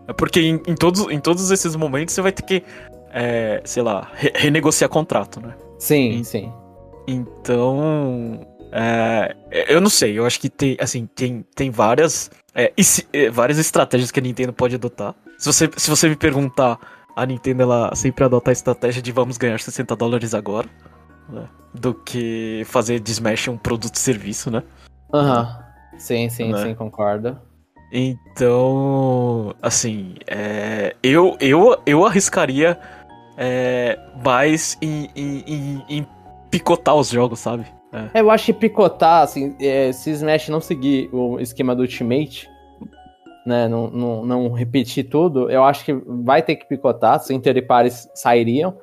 [0.08, 2.64] É porque em, em todos, em todos esses momentos você vai ter que,
[3.14, 5.54] é, sei lá, re- renegociar contrato, né?
[5.80, 6.52] Sim, sim.
[7.08, 8.40] Então,
[8.72, 9.36] é,
[9.68, 12.82] eu não sei, eu acho que tem, assim, tem, tem várias, é, e
[13.14, 15.14] é, várias estratégias que a Nintendo pode adotar.
[15.38, 16.80] Se você, se você me perguntar,
[17.16, 20.70] a Nintendo ela sempre adota a estratégia de vamos ganhar 60 dólares agora,
[21.30, 24.64] né, do que fazer de Smash um produto serviço, né?
[25.14, 25.66] Aham.
[25.98, 26.64] Sim, sim, Né?
[26.64, 27.38] sim, concordo.
[27.94, 32.80] Então, assim, é, eu, eu, eu arriscaria
[33.38, 36.08] é, mais em, em, em- em
[36.50, 37.66] picotar os jogos, sabe?
[37.94, 38.22] É.
[38.22, 42.50] Eu acho que picotar, assim, é, se Smash não seguir o esquema do Ultimate,
[43.46, 47.62] né, não, não, não repetir tudo, eu acho que vai ter que picotar, sem third
[47.64, 48.78] pares sairiam,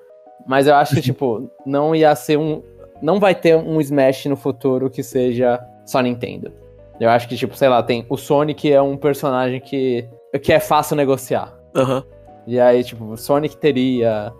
[0.46, 2.62] mas eu acho que, tipo, não ia ser um...
[3.00, 6.52] Não vai ter um Smash no futuro que seja só Nintendo.
[6.98, 8.04] Eu acho que, tipo, sei lá, tem...
[8.08, 10.08] O Sonic é um personagem que,
[10.42, 11.56] que é fácil negociar.
[11.76, 12.02] Aham.
[12.44, 14.32] E aí, tipo, Sonic teria,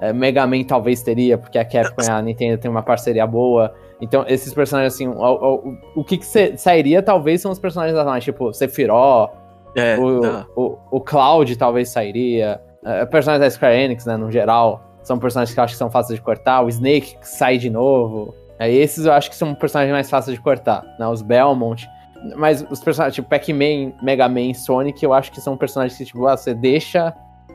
[0.00, 3.74] é, Mega Man talvez teria, porque a Capcom e a Nintendo tem uma parceria boa.
[4.02, 7.96] Então, esses personagens, assim, o, o, o que, que sa- sairia talvez são os personagens
[7.96, 9.30] atuais, tipo, Sephiroth,
[9.76, 10.46] É, o, tá.
[10.56, 15.54] o, o Cloud talvez sairia, é, personagens da Square Enix, né, no geral, são personagens
[15.54, 18.34] que eu acho que são fáceis de cortar, o Snake que sai de novo.
[18.58, 21.88] Aí esses eu acho que são personagens mais fáceis de cortar, né, os Belmont.
[22.36, 26.26] Mas os personagens, tipo, Pac-Man, Mega Man Sonic, eu acho que são personagens que, tipo,
[26.26, 27.12] ah, você deixa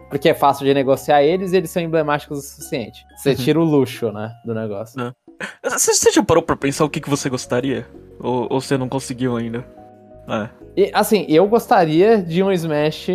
[0.10, 3.06] porque é fácil de negociar eles e eles são emblemáticos o suficiente.
[3.18, 3.36] Você Uhum.
[3.36, 4.96] tira o luxo, né, do negócio.
[5.02, 5.14] Você,
[5.64, 7.86] você já parou pra pensar o que, que você gostaria?
[8.20, 9.66] Ou, ou você não conseguiu ainda?
[10.28, 10.50] É.
[10.76, 13.08] E, assim, eu gostaria de um Smash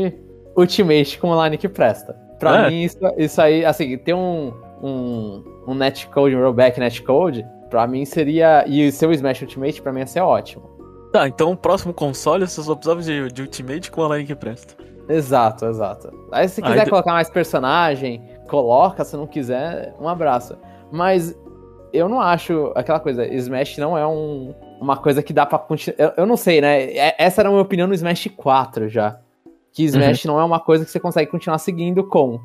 [0.57, 2.15] Ultimate com uma line que presta.
[2.39, 2.71] Pra É.
[2.71, 4.53] mim, isso, isso aí, assim, ter um,
[4.83, 8.65] um, um netcode, um rollback netcode, pra mim seria.
[8.67, 10.71] E o seu Smash Ultimate, pra mim ia ser ótimo.
[11.13, 14.35] Tá, então o próximo console você só precisava de, de Ultimate com a line que
[14.35, 14.75] presta.
[15.09, 16.11] Exato, exato.
[16.33, 20.57] Aí se quiser Aí de- colocar mais personagem, coloca, se não quiser, um abraço.
[20.91, 21.37] Mas
[21.93, 25.97] eu não acho aquela coisa, Smash não é um, uma coisa que dá pra continuar.
[25.99, 26.85] Eu, eu não sei, né?
[26.93, 29.19] É- Essa era a minha opinião no Smash 4 já.
[29.73, 32.39] Que Smash não é uma coisa que você consegue continuar seguindo com,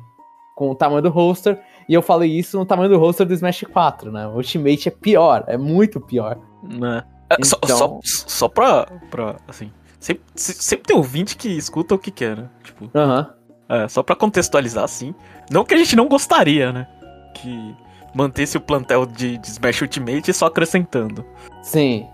[0.54, 1.60] com o tamanho do roster.
[1.88, 4.26] E eu falei isso no tamanho do roster do Smash 4, né?
[4.26, 6.38] O Ultimate é pior, é muito pior.
[6.62, 7.02] Né?
[7.30, 9.70] É, só, Então- só, só pra, pra, assim,
[10.00, 12.48] sempre, se- sempre tem ouvinte que escuta o que quer, né?
[12.64, 13.30] Tipo, Aham.
[13.68, 15.14] é, só pra contextualizar, assim,
[15.50, 16.88] não que a gente não gostaria, né?
[17.34, 17.76] Que
[18.14, 21.24] mantesse o plantel de, de Smash Ultimate só acrescentando.
[21.62, 22.06] Sim.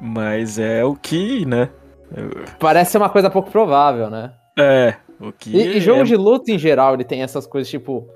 [0.00, 1.68] Mas é o que, né?
[2.58, 4.32] Parece ser uma coisa pouco provável, né?
[4.58, 5.50] É, o que...
[5.54, 8.06] E, e jogo é- de luta em geral, ele tem essas coisas, tipo.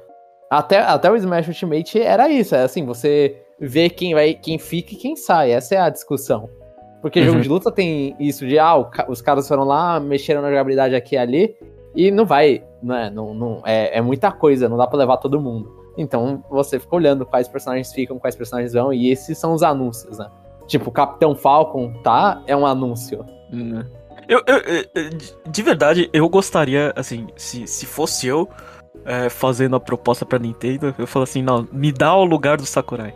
[0.51, 4.93] Até, até o Smash Ultimate era isso, é assim, você vê quem vai, quem fica
[4.93, 5.51] e quem sai.
[5.51, 6.49] Essa é a discussão.
[7.01, 7.27] Porque Uhum.
[7.27, 8.77] jogo de luta tem isso de, ah,
[9.09, 11.57] os caras foram lá, mexeram na jogabilidade aqui e ali,
[11.97, 13.11] e não vai, né?
[13.13, 15.82] Não, não, é, é muita coisa, não dá pra levar todo mundo.
[15.97, 20.19] Então você fica olhando quais personagens ficam, quais personagens vão, e esses são os anúncios,
[20.19, 20.29] né?
[20.67, 22.43] Tipo, Capitão Falcon, tá?
[22.47, 23.25] É um anúncio.
[23.51, 23.85] Né?
[24.29, 24.59] Eu, eu-
[24.95, 28.49] eu- de- de verdade, eu gostaria, assim, se, se fosse eu
[29.05, 32.65] é, fazendo a proposta pra Nintendo, eu falo assim, não, me dá o lugar do
[32.65, 33.13] Sakurai,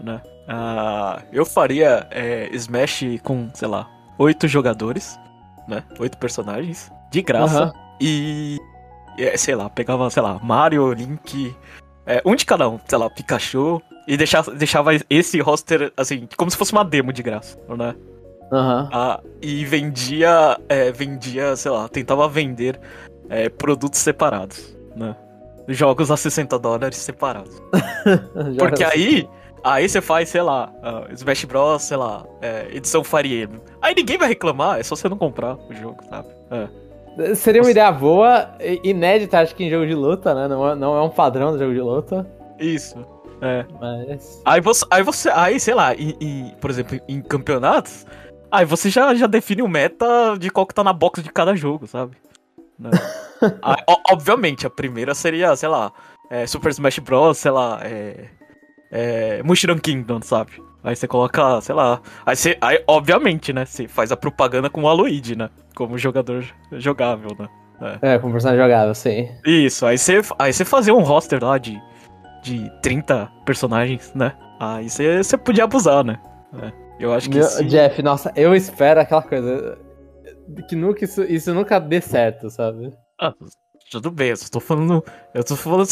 [0.00, 0.20] né?
[0.46, 5.18] Ah, eu faria é, Smash com, sei lá, oito jogadores,
[5.66, 5.82] né?
[5.98, 7.72] Oito personagens, de graça, Aham.
[8.00, 8.58] e,
[9.18, 11.56] é, sei lá, pegava, sei lá, Mario, Link,
[12.06, 16.50] é, um de cada um, sei lá, Pikachu, e deixava, deixava esse roster, assim, como
[16.50, 17.94] se fosse uma demo de graça, né?
[18.52, 18.88] Aham.
[18.92, 22.78] Ah, e vendia, é, vendia, sei lá, tentava vender
[23.30, 25.16] é, produtos separados, né?
[25.68, 27.62] Jogos a 60 dólares separados.
[28.58, 29.26] Porque aí,
[29.64, 33.62] aí você faz, sei lá, ah, Smash Bros, sei lá, é, edição Fire Emblem.
[33.80, 36.28] Aí ninguém vai reclamar, é só você não comprar o jogo, sabe?
[36.50, 36.81] É.
[37.36, 38.50] Seria uma ideia boa,
[38.82, 40.48] inédita, acho que em jogo de luta, né?
[40.48, 42.26] Não é, não é um padrão do jogo de luta,
[42.58, 43.04] Isso.
[43.40, 43.66] É.
[43.80, 44.40] mas.
[44.44, 48.06] Aí você, aí você, aí sei lá, em, em- por exemplo, em campeonatos,
[48.50, 51.54] aí você já, já define o meta de qual que tá na box de cada
[51.56, 52.16] jogo, sabe?
[52.78, 52.90] Né?
[53.60, 53.76] Aí,
[54.10, 55.92] obviamente, a primeira seria, sei lá,
[56.30, 58.26] é, Super Smash Bros, sei lá, é,
[58.90, 60.52] é, Mushroom Kingdom, sabe?
[60.84, 64.82] Aí você coloca, sei lá, aí você, aí, obviamente, né, você faz a propaganda com
[64.82, 67.48] o Aloyd, né, como jogador jogável, né?
[68.00, 69.28] É, com personagem jogável, sim.
[69.44, 71.80] Isso, aí você, aí você fazia um roster lá de,
[72.42, 74.32] de 30 personagens, né?
[74.60, 76.18] Aí você, você podia abusar, né?
[76.62, 77.66] É, eu acho que Meu- sim.
[77.66, 79.76] Jeff, nossa, eu espero aquela coisa.
[80.68, 82.92] Que nunca isso, isso nunca dê certo, sabe?
[83.20, 83.32] Ah,
[83.90, 85.04] tudo bem, eu só tô falando.
[85.34, 85.88] Eu tô falando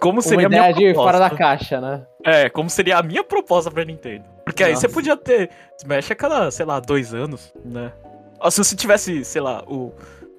[0.00, 1.18] como seria Uma a minha ideia de proposta.
[1.18, 2.06] fora da caixa, né?
[2.24, 4.24] É, como seria a minha proposta pra Nintendo.
[4.44, 4.86] Porque aí Nossa.
[4.88, 7.92] você podia ter Smash a cada, sei lá, dois anos, né?
[8.40, 9.92] Ou se você tivesse, sei lá, o.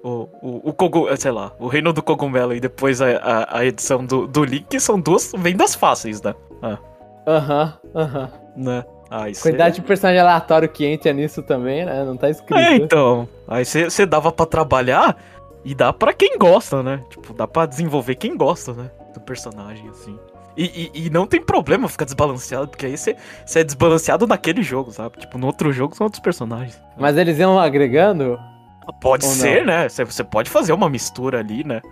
[0.04, 3.64] O, o, o Kogu, sei lá, o Reino do Cogumelo e depois a, a, a
[3.64, 6.32] edição do, do Link são duas vendas fáceis, né?
[7.26, 8.30] Aham, aham.
[8.56, 8.84] né?
[9.10, 12.04] Aí cê- Quantidade de personagem aleatório que entra nisso também, né?
[12.04, 12.56] Não tá escrito.
[12.56, 13.28] É, então.
[13.48, 15.16] Aí você dava pra trabalhar
[15.64, 17.02] e dá pra quem gosta, né?
[17.10, 18.90] Tipo, dá pra desenvolver quem gosta, né?
[19.12, 20.16] Do personagem, assim.
[20.56, 23.16] E, e, e não tem problema ficar desbalanceado, porque aí você
[23.54, 25.18] é desbalanceado naquele jogo, sabe?
[25.18, 26.80] Tipo, no outro jogo são outros personagens.
[26.96, 28.38] Mas eles iam agregando,
[29.00, 29.66] Pode Ou ser, não?
[29.66, 29.88] né?
[29.88, 31.82] Você pode fazer uma mistura ali, né?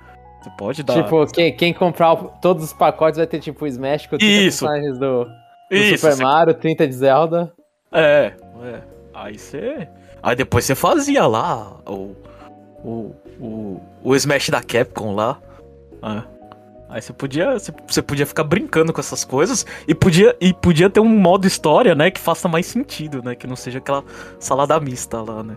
[0.40, 1.02] Você pode dar.
[1.02, 4.64] tipo, quem, quem comprar todos os pacotes vai ter tipo o Smash com 30 Isso.
[4.64, 5.30] personagens do, do
[5.70, 7.52] Isso, Super Mario, 30 de Zelda.
[7.90, 8.80] É, é.
[9.12, 9.88] Aí você.
[10.22, 12.14] Aí depois você fazia lá o.
[12.84, 13.14] O.
[13.40, 15.38] O, o Smash da Capcom lá.
[16.02, 16.33] É.
[16.88, 17.58] Aí você podia.
[17.58, 21.94] Você, podia ficar brincando com essas coisas e podia, e podia ter um modo história,
[21.94, 22.10] né?
[22.10, 23.34] Que faça mais sentido, né?
[23.34, 24.04] Que não seja aquela
[24.38, 25.56] salada mista lá, né?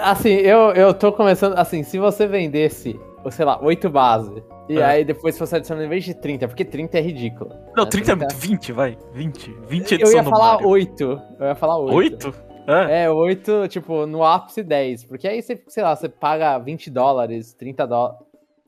[0.00, 1.54] Assim, eu, eu tô começando.
[1.58, 2.98] Assim, se você vendesse,
[3.30, 4.42] sei lá, 8 bases.
[4.68, 4.84] E É.
[4.84, 7.50] aí depois você adiciona em vez de 30, porque 30 é ridículo.
[7.76, 7.90] Não, né?
[7.90, 8.34] 30 é muito.
[8.34, 8.98] 20, vai.
[9.12, 9.50] 20.
[9.68, 10.68] 20 Eu edição ia do falar Mario.
[10.68, 11.22] 8.
[11.38, 11.94] Eu ia falar 8.
[11.94, 12.34] 8?
[12.68, 13.04] É.
[13.04, 15.04] É, 8, tipo, no ápice 10.
[15.04, 18.18] Porque aí você, sei lá, você paga 20 dólares, 30 dólares.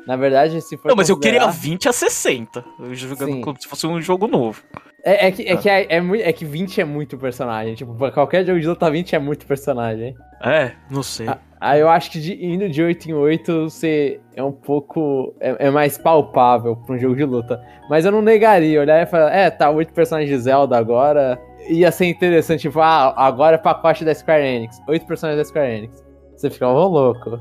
[0.06, 0.88] Na verdade, se for.
[0.88, 2.64] Não, mas eu queria considerar- 20 a 60.
[2.80, 3.40] Eu jogando Sim.
[3.40, 4.62] como se fosse um jogo novo.
[5.04, 7.74] É, é que, é, que é, é, é que 20 é muito personagem.
[7.74, 10.14] Tipo, pra qualquer jogo de luta, 20 é muito personagem.
[10.42, 11.28] É, não sei.
[11.28, 15.34] Ah, Aí eu acho que de- indo de 8 em 8, você é um pouco.
[15.40, 17.60] É, é mais palpável pra um jogo de luta.
[17.90, 21.36] Mas eu não negaria, olhar e falar, é, tá 8 personagens de Zelda agora.
[21.68, 24.80] Ia ser interessante, tipo, ah, agora é pacote da Square Enix.
[24.88, 26.04] 8 personagens da Square Enix.
[26.36, 27.38] Você fica, ô louco.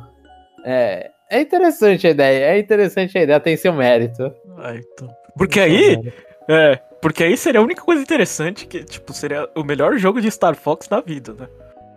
[0.66, 1.12] É.
[1.30, 4.34] É interessante a ideia, é interessante a ideia, tem seu mérito.
[4.57, 5.09] Ah, então.
[5.38, 6.13] Porque aí.
[6.49, 10.32] É, porque aí seria a única coisa interessante que, tipo, seria o melhor jogo de
[10.32, 11.47] Star Fox da vida, né?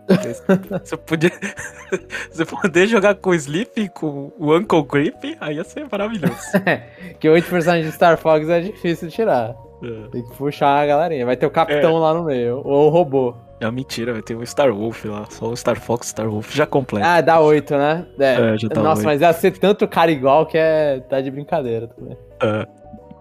[0.83, 1.31] Você podia.
[2.31, 6.35] Você poder jogar com o Sleep com o Uncle Grip, aí ia ser maravilhoso.
[7.19, 9.55] que oito personagens de Star Fox é difícil de tirar.
[9.83, 10.09] É.
[10.09, 11.25] Tem que puxar a galerinha.
[11.25, 11.99] Vai ter o capitão é.
[11.99, 13.35] lá no meio, ou o robô.
[13.61, 15.25] É mentira, vai ter o Star Wolf lá.
[15.29, 17.05] Só o Star Fox Star Wolf já completo.
[17.05, 18.07] Ah, dá 8, né?
[18.19, 19.05] É, é já tá Nossa, 8.
[19.05, 20.99] mas ia ser tanto cara igual que é.
[21.01, 22.17] tá de brincadeira também.
[22.41, 22.67] É.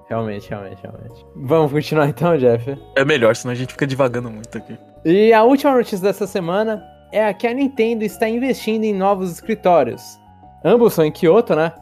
[0.09, 1.27] Realmente, realmente, realmente.
[1.37, 2.75] Vamos continuar então, Jeff?
[2.97, 4.79] É melhor, senão a gente fica divagando muito aqui.
[5.05, 6.83] E a última notícia dessa semana
[7.13, 10.19] é que a Nintendo está investindo em novos escritórios.
[10.65, 11.73] Ambos são em Kyoto, né?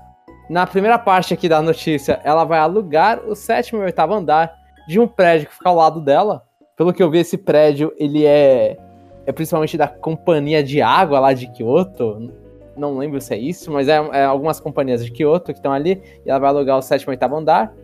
[0.50, 4.52] Na primeira parte aqui da notícia, ela vai alugar o sétimo e oitavo andar
[4.88, 6.42] de um prédio que fica ao lado dela
[6.78, 8.78] pelo que eu vi, esse prédio, ele é,
[9.26, 12.32] é principalmente da companhia de água lá de Kyoto.
[12.76, 16.00] Não lembro se é isso, mas é, é algumas companhias de Kyoto que estão ali.
[16.24, 17.74] E ela vai alugar o sétimo e oitavo andar.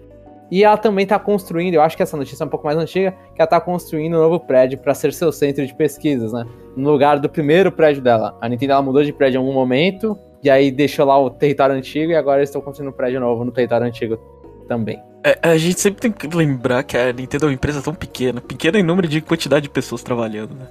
[0.48, 3.10] E ela também está construindo, eu acho que essa notícia é um pouco mais antiga,
[3.34, 6.46] que ela está construindo um novo prédio para ser seu centro de pesquisas, né?
[6.76, 8.36] No lugar do primeiro prédio dela.
[8.40, 12.12] A Nintendo mudou de prédio em algum momento, e aí deixou lá o território antigo,
[12.12, 14.16] e agora eles estão construindo um prédio novo no território antigo
[14.68, 15.02] também.
[15.24, 18.42] É, a gente sempre tem que lembrar que a Nintendo é uma empresa tão pequena,
[18.42, 20.68] pequena em número de quantidade de pessoas trabalhando, né?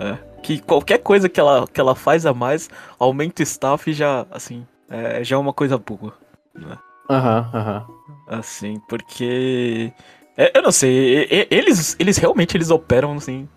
[0.00, 3.94] É, que qualquer coisa que ela, que ela faz a mais aumenta o staff e
[3.94, 6.14] já, assim, é, já é uma coisa boa.
[6.52, 6.76] Né?
[7.08, 7.60] Aham, né?
[7.60, 7.86] aham.
[8.26, 9.92] Assim, porque.
[10.36, 13.48] É, eu não sei, eles, eles realmente eles operam assim.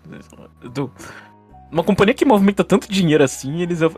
[0.62, 0.92] Do,
[1.72, 3.80] uma companhia que movimenta tanto dinheiro assim, eles.
[3.82, 3.90] A,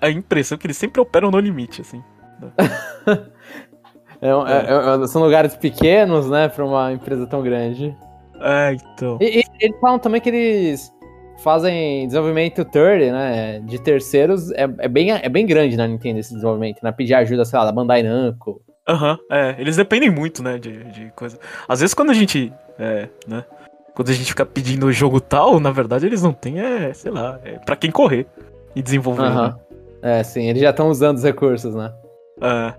[0.00, 2.04] a impressão é que eles sempre operam no limite, assim.
[4.22, 4.28] Né?
[4.28, 7.94] É, é, é, são lugares pequenos, né, pra uma empresa tão grande.
[8.40, 9.18] É, então.
[9.20, 10.92] E, e eles falam também que eles
[11.42, 16.34] fazem desenvolvimento third, né, de terceiros, é, é, bem, é bem grande na Nintendo esse
[16.34, 18.62] desenvolvimento, né, pedir ajuda, sei lá, da Bandai Namco.
[18.88, 21.38] Aham, uhum, é, eles dependem muito, né, de, de coisa.
[21.68, 23.44] Às vezes quando a gente, é, né,
[23.94, 27.10] quando a gente fica pedindo o jogo tal, na verdade eles não têm, é, sei
[27.10, 28.26] lá, é pra quem correr
[28.74, 29.42] e desenvolver, uhum.
[29.48, 29.54] né?
[30.02, 31.92] É, sim, eles já estão usando os recursos, né?
[32.40, 32.74] É,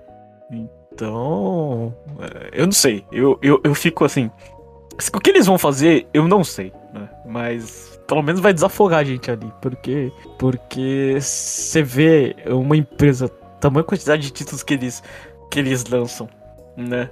[0.93, 3.05] então, é, eu não sei.
[3.11, 4.29] Eu, eu, eu fico assim.
[5.13, 7.09] O que eles vão fazer, eu não sei, né?
[7.25, 9.51] Mas pelo menos vai desafogar a gente ali.
[9.59, 13.27] Porque porque você vê uma empresa,
[13.59, 15.01] tamanha quantidade de títulos que eles,
[15.49, 16.29] que eles lançam,
[16.77, 17.09] né?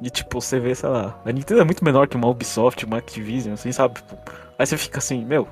[0.00, 2.98] E tipo, você vê, sei lá, a Nintendo é muito menor que uma Ubisoft, uma
[2.98, 4.00] Activision, assim, sabe?
[4.58, 5.46] Aí você fica assim, meu,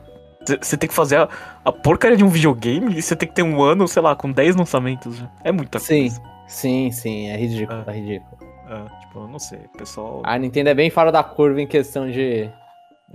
[0.62, 1.28] você tem que fazer a,
[1.64, 4.30] a, porcaria de um videogame e você tem que ter um ano, sei lá, com
[4.30, 5.22] 10 lançamentos.
[5.42, 6.02] É muita Sim.
[6.02, 6.14] coisa.
[6.16, 6.35] Sim.
[6.46, 8.38] Sim, sim, é ridículo, é, é ridículo.
[8.68, 10.22] É, tipo, eu não sei, pessoal.
[10.24, 12.50] A Nintendo é bem fora da curva em questão de.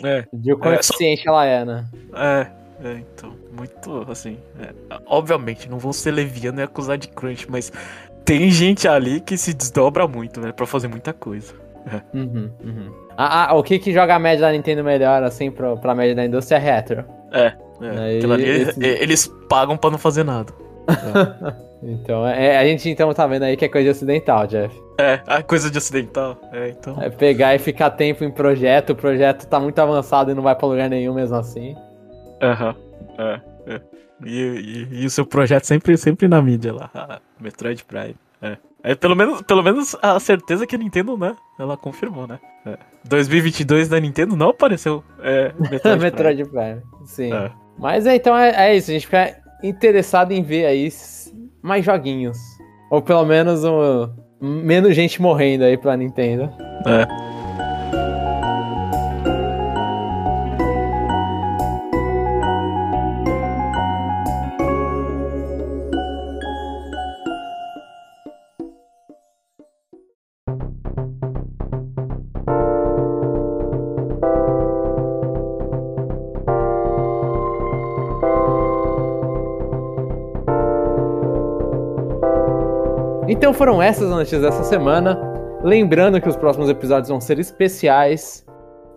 [0.04, 0.26] É.
[0.32, 1.30] De o quão é, eficiente só...
[1.30, 1.86] ela é, né?
[2.14, 2.48] É,
[2.84, 4.38] é, então, muito assim.
[4.60, 4.74] É,
[5.06, 7.72] obviamente, não vou ser leviano e acusar de crunch, mas
[8.24, 10.52] tem gente ali que se desdobra muito, né?
[10.52, 11.54] Pra fazer muita coisa.
[11.86, 12.18] É.
[12.18, 12.94] Uhum, uhum.
[13.18, 16.16] Ah, ah, o que que joga a média da Nintendo melhor, assim, pra, pra média
[16.16, 17.04] da indústria é retro.
[17.32, 18.24] É, é.
[18.24, 18.84] ali, esse...
[18.84, 20.54] eles pagam pra não fazer nada.
[20.88, 21.71] É.
[21.84, 24.76] Então, é, a gente então tá vendo aí que é coisa de ocidental, Jeff.
[25.00, 26.40] É, a coisa de ocidental.
[26.52, 27.02] É, então.
[27.02, 30.56] É pegar e ficar tempo em projeto, o projeto tá muito avançado e não vai
[30.56, 31.76] pra lugar nenhum mesmo assim.
[32.42, 32.76] Aham,
[33.18, 33.26] uhum.
[33.26, 33.82] é, é.
[34.24, 36.92] E, e, e, o seu projeto sempre, sempre na mídia lá.
[36.94, 38.16] Ah, Metroid Prime.
[38.42, 38.58] É.
[38.84, 38.96] é.
[38.96, 41.36] pelo, menos, pelo menos a certeza que a Nintendo, né?
[41.60, 42.40] Ela confirmou, né?
[42.66, 42.78] É.
[43.06, 46.82] 2022 da Nintendo não apareceu é, Metroid, Metroid Prime.
[46.82, 47.08] Prime.
[47.08, 47.34] Sim.
[47.34, 47.52] É.
[47.80, 50.92] Mas é, então é, é isso, a gente fica interessado em ver aí
[51.62, 52.38] mais joguinhos.
[52.90, 54.10] Ou pelo menos um,
[54.42, 56.50] menos gente morrendo aí pra Nintendo.
[56.86, 57.31] É.
[83.52, 85.20] Então foram essas as notícias dessa semana.
[85.62, 88.46] Lembrando que os próximos episódios vão ser especiais.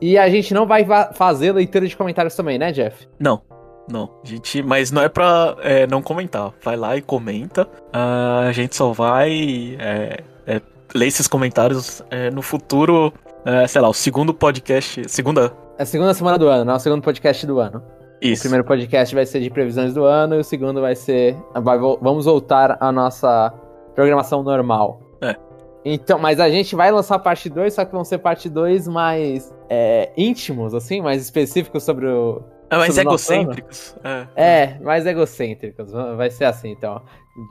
[0.00, 3.08] E a gente não vai fazer leitura de comentários também, né, Jeff?
[3.18, 3.42] Não.
[3.90, 6.52] Não, gente, mas não é pra é, não comentar.
[6.62, 7.64] Vai lá e comenta.
[7.64, 10.60] Uh, a gente só vai é, é,
[10.94, 13.12] ler esses comentários é, no futuro,
[13.44, 15.02] é, sei lá, o segundo podcast.
[15.08, 15.52] Segunda.
[15.76, 16.74] É a segunda semana do ano, não?
[16.74, 17.82] É o segundo podcast do ano.
[18.22, 18.42] Isso.
[18.42, 21.36] O primeiro podcast vai ser de previsões do ano e o segundo vai ser.
[21.60, 23.52] Vai, vamos voltar à nossa
[23.94, 25.00] programação normal.
[25.22, 25.36] É.
[25.84, 29.54] Então, mas a gente vai lançar parte 2, só que vão ser parte 2 mais
[29.68, 33.96] é, íntimos, assim, mais específicos sobre o, É mais sobre egocêntricos.
[34.02, 34.26] É.
[34.36, 35.92] É, mais egocêntricos.
[35.92, 37.02] Vai ser assim, então.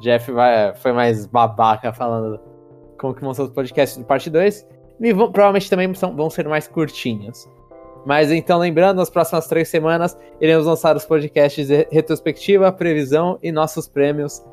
[0.02, 2.40] Jeff vai, foi mais babaca falando
[3.00, 4.68] como que vão ser os podcasts do parte 2.
[5.02, 7.48] E vão- provavelmente também são- vão ser mais curtinhos.
[8.06, 13.52] Mas então, lembrando, nas próximas três semanas iremos lançar os podcasts de retrospectiva, previsão e
[13.52, 14.44] nossos prêmios.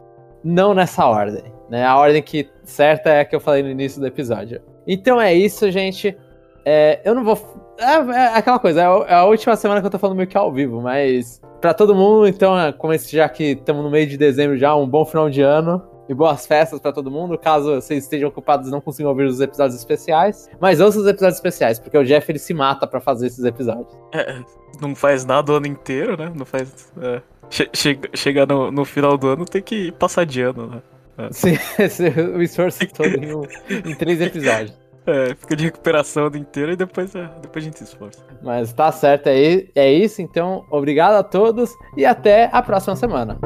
[0.45, 1.85] Não nessa ordem, né?
[1.87, 4.61] A ordem que certa é a que eu falei no início do episódio.
[4.87, 6.17] Então é isso, gente.
[6.65, 7.39] É, eu não vou.
[7.79, 10.29] É, é aquela coisa, é a- é a última semana que eu tô falando meio
[10.29, 13.91] que ao vivo, mas pra todo mundo, então, é, como esse, já que estamos no
[13.91, 17.39] meio de dezembro já, um bom final de ano e boas festas pra todo mundo.
[17.39, 21.37] Caso vocês estejam ocupados e não consigam ouvir os episódios especiais, mas ouçam os episódios
[21.37, 23.97] especiais, porque o Jeff ele se mata pra fazer esses episódios.
[24.13, 24.37] É,
[24.83, 26.31] não faz nada o ano inteiro, né?
[26.37, 26.93] Não faz.
[27.01, 27.23] é.
[27.49, 30.83] Che- chega no, no final do ano tem que passar de ano, né?
[31.33, 34.79] Sim, esse- o esforço todo em, em três episódios.
[35.07, 38.21] É, fica de recuperação o ano inteiro e depois, é, depois a gente se esforça.
[38.43, 40.21] Mas tá certo, é, é isso.
[40.23, 43.39] Então, obrigado a todos e até a próxima semana.